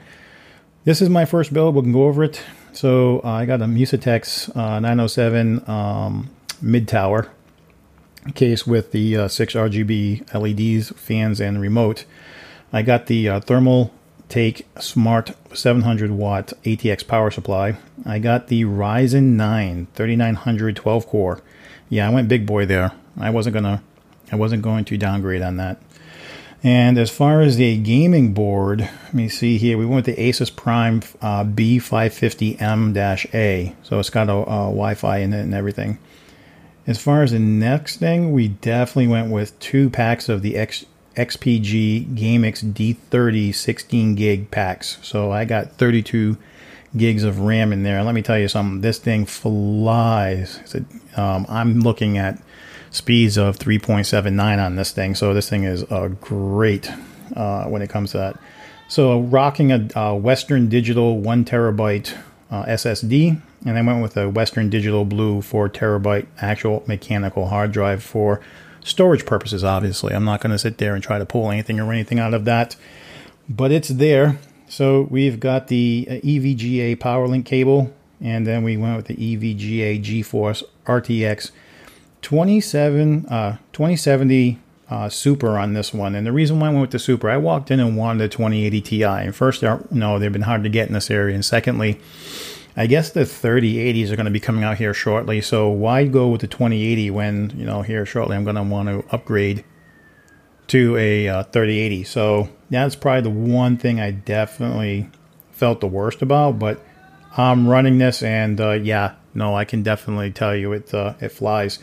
this 0.83 1.01
is 1.01 1.09
my 1.09 1.25
first 1.25 1.53
build. 1.53 1.77
We 1.77 1.83
can 1.83 1.93
go 1.93 2.07
over 2.07 2.25
it. 2.25 2.43
So 2.73 3.21
uh, 3.23 3.29
I 3.29 3.47
got 3.47 3.63
a 3.63 3.67
Musetex 3.67 4.49
uh, 4.57 4.81
907 4.81 5.71
um, 5.71 6.31
mid 6.61 6.89
tower 6.89 7.31
case 8.35 8.67
with 8.67 8.91
the 8.91 9.17
uh, 9.17 9.29
six 9.29 9.55
RGB 9.55 10.35
LEDs, 10.35 10.91
fans, 11.01 11.41
and 11.41 11.61
remote. 11.61 12.05
I 12.73 12.83
got 12.83 13.07
the 13.07 13.29
uh, 13.29 13.39
Thermal 13.39 13.93
Take 14.33 14.67
Smart 14.81 15.33
700 15.53 16.11
watt 16.11 16.55
ATX 16.65 17.07
power 17.07 17.31
supply. 17.31 17.77
I 18.07 18.19
got 18.19 18.49
the 18.49 18.65
Ryzen 18.65 19.35
9 19.35 19.89
3900 19.93 20.75
12 20.75 21.07
core. 21.07 21.43
Yeah, 21.91 22.09
I 22.09 22.11
went 22.11 22.29
big 22.29 22.47
boy 22.47 22.65
there. 22.65 22.93
I 23.21 23.29
wasn't 23.29 23.53
gonna, 23.53 23.83
I 24.33 24.37
wasn't 24.37 24.63
going 24.63 24.87
to 24.87 24.97
downgrade 24.97 25.43
on 25.43 25.59
that. 25.59 25.83
And 26.63 26.97
as 26.97 27.11
far 27.11 27.43
as 27.43 27.59
the 27.59 27.77
gaming 27.77 28.33
board, 28.33 28.81
let 28.81 29.13
me 29.13 29.29
see 29.29 29.59
here. 29.59 29.77
We 29.77 29.85
went 29.85 30.07
with 30.07 30.17
the 30.17 30.31
Asus 30.31 30.57
Prime 30.57 31.03
uh, 31.21 31.45
B550M-A. 31.45 33.77
So 33.83 33.99
it's 33.99 34.09
got 34.09 34.31
a, 34.31 34.33
a 34.33 34.71
Wi-Fi 34.71 35.19
in 35.19 35.35
it 35.35 35.43
and 35.43 35.53
everything. 35.53 35.99
As 36.87 36.99
far 36.99 37.23
as 37.23 37.33
the 37.33 37.39
next 37.39 37.99
thing, 37.99 38.33
we 38.33 38.49
definitely 38.49 39.09
went 39.09 39.31
with 39.31 39.59
two 39.59 39.91
packs 39.91 40.31
of 40.31 40.41
the 40.41 40.57
X, 40.57 40.87
XPG 41.17 42.15
Gammix 42.15 42.63
D30 42.73 43.55
16 43.55 44.15
gig 44.15 44.51
packs. 44.51 44.99
So 45.03 45.31
I 45.33 45.45
got 45.45 45.73
32 45.73 46.37
gigs 46.97 47.25
of 47.25 47.41
RAM 47.41 47.73
in 47.73 47.83
there. 47.83 48.03
Let 48.03 48.15
me 48.15 48.23
tell 48.23 48.39
you 48.39 48.49
something. 48.49 48.81
This 48.81 48.99
thing 48.99 49.25
flies. 49.27 50.61
Um, 51.17 51.47
I'm 51.49 51.81
looking 51.81 52.19
at 52.19 52.41
speeds 52.91 53.39
of 53.39 53.59
3.79 53.59 54.65
on 54.65 54.77
this 54.77 54.93
thing. 54.93 55.15
So 55.15 55.33
this 55.33 55.49
thing 55.49 55.65
is 55.65 55.85
uh, 55.85 56.09
great 56.21 56.91
uh, 57.35 57.65
when 57.65 57.83
it 57.83 57.89
comes 57.89 58.13
to 58.13 58.19
that. 58.19 58.39
So 58.89 59.21
rocking 59.21 59.73
a, 59.73 59.89
a 59.97 60.15
Western 60.15 60.69
Digital 60.69 61.19
one 61.19 61.45
terabyte 61.45 62.17
uh, 62.51 62.65
SSD 62.67 63.41
and 63.65 63.79
I 63.79 63.83
went 63.83 64.03
with 64.03 64.17
a 64.17 64.29
Western 64.29 64.71
Digital 64.71 65.05
Blue 65.05 65.41
4 65.41 65.69
terabyte 65.69 66.27
actual 66.41 66.83
mechanical 66.87 67.47
hard 67.47 67.73
drive 67.73 68.03
for 68.03 68.41
storage 68.85 69.27
purposes, 69.27 69.65
obviously. 69.65 70.15
I'm 70.15 70.25
not 70.25 70.41
going 70.41 70.53
to 70.53 70.59
sit 70.59 70.79
there 70.79 70.95
and 70.95 71.03
try 71.03 71.19
to 71.19 71.27
pull 71.27 71.51
anything 71.51 71.81
or 71.81 71.93
anything 71.93 72.19
out 72.19 72.35
of 72.35 72.45
that, 72.45 72.77
but 73.49 73.73
it's 73.73 73.89
there. 73.89 74.39
So 74.69 75.07
we've 75.11 75.39
got 75.39 75.69
the 75.69 76.07
uh, 76.09 76.13
EVGA 76.15 76.97
PowerLink 76.97 77.45
cable, 77.45 77.93
and 78.21 78.47
then 78.47 78.63
we 78.63 78.77
went 78.77 78.97
with 78.97 79.07
the 79.07 79.17
EVGA 79.17 80.03
GeForce 80.03 80.63
RTX 80.87 81.51
27, 82.23 83.27
uh, 83.27 83.59
2070 83.73 84.59
uh, 84.89 85.09
Super 85.09 85.59
on 85.59 85.73
this 85.73 85.93
one. 85.93 86.15
And 86.15 86.27
the 86.27 86.33
reason 86.33 86.61
why 86.61 86.69
I 86.69 86.71
went 86.71 86.83
with 86.83 86.91
the 86.91 86.99
Super, 86.99 87.31
I 87.31 87.37
walked 87.37 87.71
in 87.71 87.81
and 87.81 87.97
wanted 87.97 88.25
a 88.25 88.29
2080 88.29 88.81
Ti. 88.81 89.05
And 89.05 89.35
first, 89.35 89.63
no, 89.91 90.19
they've 90.19 90.33
been 90.33 90.43
hard 90.43 90.63
to 90.65 90.69
get 90.69 90.89
in 90.89 90.95
this 90.95 91.11
area. 91.11 91.35
And 91.35 91.45
secondly, 91.45 91.99
I 92.77 92.87
guess 92.87 93.11
the 93.11 93.21
3080s 93.21 94.11
are 94.11 94.17
going 94.17 94.25
to 94.25 94.33
be 94.33 94.41
coming 94.41 94.65
out 94.65 94.79
here 94.79 94.95
shortly. 94.95 95.41
So 95.41 95.69
why 95.69 96.07
go 96.07 96.29
with 96.29 96.41
the 96.41 96.47
2080 96.47 97.11
when, 97.11 97.53
you 97.57 97.67
know, 97.67 97.83
here 97.83 98.07
shortly 98.07 98.37
I'm 98.37 98.45
going 98.45 98.57
to 98.57 98.63
want 98.63 98.89
to 98.89 99.15
upgrade 99.15 99.65
to 100.69 100.97
a 100.97 101.29
uh, 101.29 101.43
3080. 101.45 102.05
So 102.05 102.49
that's 102.71 102.97
probably 102.97 103.23
the 103.23 103.31
one 103.31 103.77
thing 103.77 104.01
I 104.01 104.11
definitely 104.11 105.11
felt 105.51 105.81
the 105.81 105.87
worst 105.87 106.23
about. 106.23 106.59
But 106.59 106.83
I'm 107.37 107.69
running 107.69 107.99
this 107.99 108.23
and 108.23 108.59
uh, 108.59 108.73
yeah, 108.73 109.17
no, 109.35 109.55
I 109.55 109.65
can 109.65 109.83
definitely 109.83 110.31
tell 110.31 110.57
you 110.57 110.73
it, 110.73 110.95
uh, 110.95 111.15
it 111.21 111.31
flies. 111.31 111.79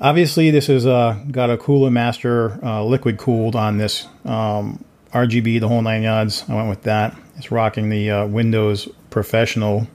Obviously, 0.00 0.50
this 0.50 0.68
has 0.68 0.86
uh, 0.86 1.22
got 1.30 1.50
a 1.50 1.58
Cooler 1.58 1.90
Master 1.90 2.58
uh, 2.64 2.82
liquid 2.82 3.18
cooled 3.18 3.54
on 3.54 3.76
this 3.76 4.06
um, 4.24 4.82
RGB, 5.12 5.60
the 5.60 5.68
whole 5.68 5.82
nine 5.82 6.02
yards. 6.02 6.44
I 6.48 6.54
went 6.54 6.70
with 6.70 6.82
that. 6.84 7.14
It's 7.36 7.50
rocking 7.50 7.90
the 7.90 8.10
uh, 8.10 8.26
Windows 8.26 8.88
Professional. 9.10 9.86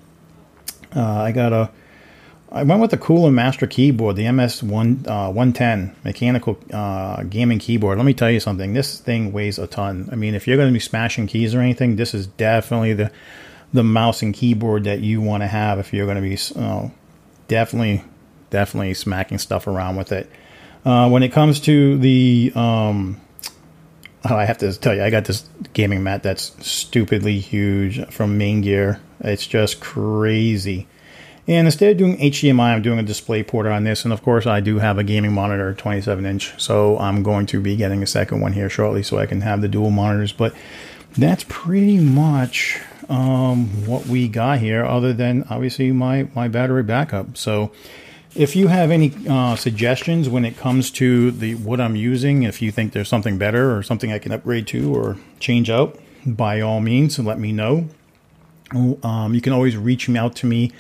Uh, 0.96 1.22
I 1.22 1.32
got 1.32 1.54
a. 1.54 1.72
I 2.52 2.64
went 2.64 2.80
with 2.80 2.92
the 2.92 2.98
Cooler 2.98 3.32
Master 3.32 3.68
keyboard, 3.68 4.16
the 4.16 4.32
MS 4.32 4.64
one 4.64 5.04
uh, 5.08 5.30
110 5.30 5.96
mechanical 6.06 6.58
uh, 6.72 7.24
gaming 7.24 7.60
keyboard. 7.60 7.98
Let 7.98 8.06
me 8.06 8.14
tell 8.14 8.32
you 8.32 8.40
something. 8.40 8.74
This 8.74 9.00
thing 9.00 9.34
weighs 9.34 9.60
a 9.60 9.68
ton. 9.68 10.08
I 10.12 10.16
mean, 10.16 10.36
if 10.36 10.48
you're 10.48 10.56
going 10.56 10.70
to 10.70 10.74
be 10.74 10.80
smashing 10.80 11.28
keys 11.28 11.54
or 11.54 11.60
anything, 11.60 11.98
this 11.98 12.14
is 12.14 12.28
definitely 12.28 12.94
the 12.94 13.12
the 13.74 13.84
mouse 13.84 14.22
and 14.22 14.34
keyboard 14.34 14.86
that 14.86 15.02
you 15.02 15.20
want 15.20 15.44
to 15.44 15.48
have 15.48 15.80
if 15.80 15.92
you're 15.92 16.06
going 16.06 16.16
to 16.16 16.22
be 16.22 16.38
definitely 17.48 18.04
definitely 18.50 18.94
smacking 18.94 19.38
stuff 19.38 19.68
around 19.68 19.98
with 19.98 20.12
it. 20.12 20.30
Uh, 20.86 21.10
when 21.10 21.24
it 21.24 21.32
comes 21.32 21.60
to 21.62 21.98
the, 21.98 22.52
um, 22.56 23.20
I 24.24 24.46
have 24.46 24.60
to 24.60 24.72
tell 24.74 24.96
you, 24.96 25.04
I 25.04 25.10
got 25.10 25.26
this 25.26 25.48
gaming 25.74 26.04
mat 26.04 26.24
that's 26.24 26.56
stupidly 26.66 27.40
huge 27.40 28.08
from 28.12 28.40
Maingear. 28.40 29.00
It's 29.20 29.48
just 29.48 29.80
crazy. 29.80 30.88
And 31.48 31.68
instead 31.68 31.92
of 31.92 31.98
doing 31.98 32.18
HDMI, 32.18 32.74
I'm 32.74 32.82
doing 32.82 32.98
a 32.98 33.04
display 33.04 33.44
port 33.44 33.68
on 33.68 33.84
this. 33.84 34.04
And 34.04 34.12
of 34.12 34.24
course, 34.24 34.48
I 34.48 34.62
do 34.62 34.80
have 34.80 34.98
a 34.98 35.04
gaming 35.04 35.34
monitor, 35.34 35.74
27 35.74 36.26
inch. 36.26 36.60
So 36.60 36.98
I'm 36.98 37.22
going 37.22 37.46
to 37.48 37.62
be 37.62 37.76
getting 37.76 38.02
a 38.02 38.08
second 38.08 38.42
one 38.42 38.54
here 38.54 38.70
shortly 38.70 39.04
so 39.04 39.20
I 39.20 39.28
can 39.28 39.42
have 39.42 39.62
the 39.62 39.68
dual 39.68 39.92
monitors. 39.92 40.32
But 40.32 40.56
that's 41.16 41.46
pretty 41.48 42.00
much 42.00 42.82
um, 43.10 43.86
what 43.86 44.08
we 44.08 44.28
got 44.28 44.60
here, 44.60 44.84
other 44.84 45.14
than 45.14 45.46
obviously 45.50 45.92
my, 45.92 46.28
my 46.34 46.48
battery 46.48 46.84
backup. 46.84 47.38
So 47.38 47.72
if 48.34 48.56
you 48.56 48.68
have 48.68 48.90
any 48.90 49.14
uh, 49.30 49.56
suggestions 49.56 50.28
when 50.28 50.46
it 50.46 50.58
comes 50.58 50.90
to 50.92 51.30
the 51.30 51.56
what 51.56 51.80
I'm 51.80 51.96
using, 51.96 52.44
if 52.44 52.62
you 52.62 52.72
think 52.72 52.94
there's 52.94 53.08
something 53.08 53.38
better 53.38 53.76
or 53.78 53.84
something 53.84 54.12
I 54.12 54.20
can 54.20 54.32
upgrade 54.32 54.68
to 54.68 54.94
or 54.94 55.18
change 55.40 55.70
out, 55.70 56.00
by 56.26 56.60
all 56.60 56.82
means, 56.82 57.20
let 57.20 57.40
me 57.40 57.52
know. 57.52 57.88
Um, 58.72 59.34
you 59.34 59.42
can 59.42 59.54
always 59.54 59.78
reach 59.78 60.10
out 60.10 60.36
to 60.38 60.46
me 60.46 60.72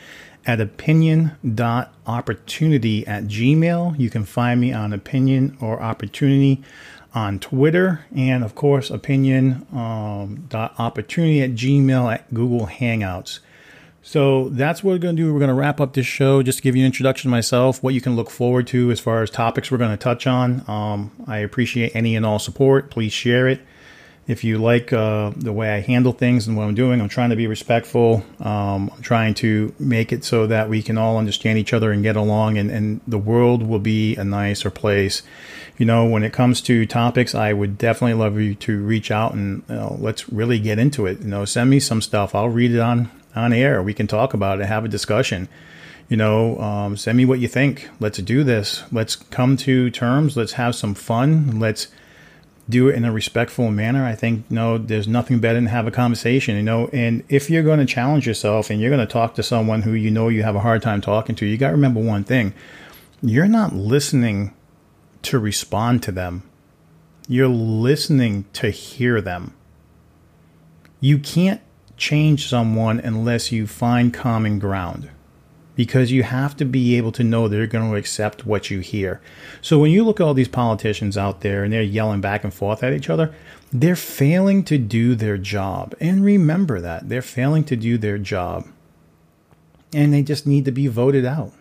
at 0.45 0.61
opinion.opportunity 0.61 3.07
at 3.07 3.23
gmail. 3.25 3.99
You 3.99 4.09
can 4.09 4.25
find 4.25 4.61
me 4.61 4.73
on 4.73 4.93
opinion 4.93 5.57
or 5.61 5.81
opportunity 5.81 6.63
on 7.13 7.39
Twitter, 7.39 8.05
and 8.15 8.43
of 8.43 8.55
course, 8.55 8.89
opinion 8.89 9.67
um, 9.73 10.47
opportunity 10.53 11.41
at 11.41 11.51
gmail 11.51 12.13
at 12.13 12.33
Google 12.33 12.67
Hangouts. 12.67 13.39
So 14.01 14.49
that's 14.49 14.83
what 14.83 14.91
we're 14.91 14.97
going 14.99 15.15
to 15.15 15.23
do. 15.23 15.33
We're 15.33 15.39
going 15.39 15.49
to 15.49 15.55
wrap 15.55 15.79
up 15.81 15.93
this 15.93 16.05
show, 16.05 16.43
just 16.43 16.59
to 16.59 16.63
give 16.63 16.75
you 16.75 16.83
an 16.83 16.85
introduction 16.85 17.29
to 17.29 17.31
myself, 17.31 17.81
what 17.81 17.95
you 17.95 18.01
can 18.01 18.15
look 18.15 18.29
forward 18.29 18.67
to 18.67 18.91
as 18.91 18.99
far 18.99 19.23
as 19.23 19.31
topics 19.31 19.71
we're 19.71 19.79
going 19.79 19.89
to 19.89 19.97
touch 19.97 20.27
on. 20.27 20.63
Um, 20.69 21.09
I 21.25 21.39
appreciate 21.39 21.95
any 21.95 22.15
and 22.15 22.23
all 22.23 22.37
support. 22.37 22.91
Please 22.91 23.13
share 23.13 23.47
it. 23.47 23.61
If 24.27 24.43
you 24.43 24.57
like 24.57 24.91
uh, 24.91 25.31
the 25.35 25.53
way 25.53 25.69
I 25.71 25.81
handle 25.81 26.11
things 26.11 26.47
and 26.47 26.57
what 26.57 26.63
I'm 26.63 26.73
doing, 26.73 26.99
I'm 26.99 27.09
trying 27.09 27.29
to 27.29 27.35
be 27.35 27.45
respectful. 27.45 28.25
Um, 28.39 28.89
I'm 28.95 29.01
trying 29.03 29.35
to 29.35 29.73
make 29.77 30.11
it 30.11 30.23
so 30.23 30.47
that 30.47 30.67
we 30.67 30.81
can 30.81 30.97
all 30.97 31.17
understand 31.17 31.59
each 31.59 31.73
other 31.73 31.91
and 31.91 32.01
get 32.01 32.15
along, 32.15 32.57
and, 32.57 32.71
and 32.71 33.01
the 33.05 33.19
world 33.19 33.61
will 33.61 33.79
be 33.79 34.15
a 34.15 34.23
nicer 34.23 34.71
place. 34.71 35.21
You 35.77 35.85
know, 35.85 36.05
when 36.05 36.23
it 36.23 36.33
comes 36.33 36.61
to 36.61 36.87
topics, 36.87 37.35
I 37.35 37.53
would 37.53 37.77
definitely 37.77 38.15
love 38.15 38.39
you 38.39 38.55
to 38.55 38.83
reach 38.83 39.11
out 39.11 39.33
and 39.33 39.63
you 39.69 39.75
know, 39.75 39.97
let's 39.99 40.27
really 40.29 40.57
get 40.57 40.79
into 40.79 41.05
it. 41.05 41.19
You 41.19 41.27
know, 41.27 41.45
send 41.45 41.69
me 41.69 41.79
some 41.79 42.01
stuff. 42.01 42.33
I'll 42.33 42.49
read 42.49 42.71
it 42.71 42.79
on 42.79 43.11
on 43.35 43.53
air. 43.53 43.83
We 43.83 43.93
can 43.93 44.07
talk 44.07 44.33
about 44.33 44.61
it, 44.61 44.65
have 44.65 44.85
a 44.85 44.87
discussion. 44.87 45.49
You 46.07 46.17
know, 46.17 46.59
um, 46.59 46.97
send 46.97 47.17
me 47.17 47.25
what 47.25 47.39
you 47.39 47.47
think. 47.47 47.89
Let's 47.99 48.19
do 48.19 48.43
this. 48.43 48.83
Let's 48.91 49.15
come 49.15 49.57
to 49.57 49.89
terms. 49.89 50.37
Let's 50.37 50.53
have 50.53 50.75
some 50.75 50.93
fun. 50.93 51.59
Let's 51.59 51.87
do 52.67 52.89
it 52.89 52.95
in 52.95 53.05
a 53.05 53.11
respectful 53.11 53.69
manner. 53.71 54.05
I 54.05 54.15
think 54.15 54.49
know 54.49 54.77
there's 54.77 55.07
nothing 55.07 55.39
better 55.39 55.55
than 55.55 55.67
have 55.67 55.87
a 55.87 55.91
conversation. 55.91 56.55
You 56.55 56.63
know, 56.63 56.89
and 56.91 57.23
if 57.29 57.49
you're 57.49 57.63
going 57.63 57.79
to 57.79 57.85
challenge 57.85 58.25
yourself 58.27 58.69
and 58.69 58.81
you're 58.81 58.89
going 58.89 59.05
to 59.05 59.11
talk 59.11 59.35
to 59.35 59.43
someone 59.43 59.83
who 59.83 59.93
you 59.93 60.11
know 60.11 60.29
you 60.29 60.43
have 60.43 60.55
a 60.55 60.61
hard 60.61 60.81
time 60.81 61.01
talking 61.01 61.35
to, 61.35 61.45
you 61.45 61.57
got 61.57 61.67
to 61.67 61.75
remember 61.75 62.01
one 62.01 62.23
thing: 62.23 62.53
you're 63.21 63.47
not 63.47 63.75
listening 63.75 64.53
to 65.23 65.39
respond 65.39 66.03
to 66.03 66.11
them. 66.11 66.43
You're 67.27 67.47
listening 67.47 68.45
to 68.53 68.69
hear 68.69 69.21
them. 69.21 69.53
You 70.99 71.17
can't 71.17 71.61
change 71.97 72.47
someone 72.47 72.99
unless 72.99 73.51
you 73.51 73.67
find 73.67 74.13
common 74.13 74.59
ground 74.59 75.09
because 75.75 76.11
you 76.11 76.23
have 76.23 76.55
to 76.57 76.65
be 76.65 76.95
able 76.95 77.11
to 77.11 77.23
know 77.23 77.47
they're 77.47 77.67
going 77.67 77.89
to 77.89 77.97
accept 77.97 78.45
what 78.45 78.69
you 78.69 78.79
hear. 78.79 79.21
So 79.61 79.79
when 79.79 79.91
you 79.91 80.03
look 80.03 80.19
at 80.19 80.23
all 80.23 80.33
these 80.33 80.47
politicians 80.47 81.17
out 81.17 81.41
there 81.41 81.63
and 81.63 81.73
they're 81.73 81.81
yelling 81.81 82.21
back 82.21 82.43
and 82.43 82.53
forth 82.53 82.83
at 82.83 82.93
each 82.93 83.09
other, 83.09 83.33
they're 83.71 83.95
failing 83.95 84.63
to 84.65 84.77
do 84.77 85.15
their 85.15 85.37
job. 85.37 85.93
And 85.99 86.23
remember 86.23 86.79
that 86.81 87.09
they're 87.09 87.21
failing 87.21 87.63
to 87.65 87.75
do 87.75 87.97
their 87.97 88.17
job. 88.17 88.67
And 89.93 90.13
they 90.13 90.23
just 90.23 90.47
need 90.47 90.65
to 90.65 90.71
be 90.71 90.87
voted 90.87 91.25
out. 91.25 91.53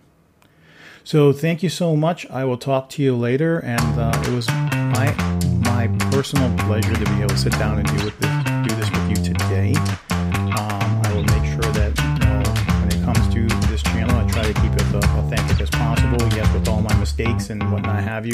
So 1.03 1.33
thank 1.33 1.63
you 1.63 1.69
so 1.69 1.97
much. 1.97 2.29
I 2.31 2.45
will 2.45 2.57
talk 2.57 2.89
to 2.91 3.03
you 3.03 3.15
later. 3.15 3.59
And 3.59 3.99
uh, 3.99 4.23
it 4.25 4.31
was 4.31 4.49
my 4.49 5.15
my 5.65 5.89
personal 6.11 6.57
pleasure 6.59 6.95
to 6.95 7.05
be 7.05 7.19
able 7.19 7.29
to 7.29 7.37
sit 7.37 7.53
down 7.53 7.79
and 7.79 7.89
do, 7.89 8.05
with 8.05 8.19
this, 8.21 8.34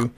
you. 0.00 0.10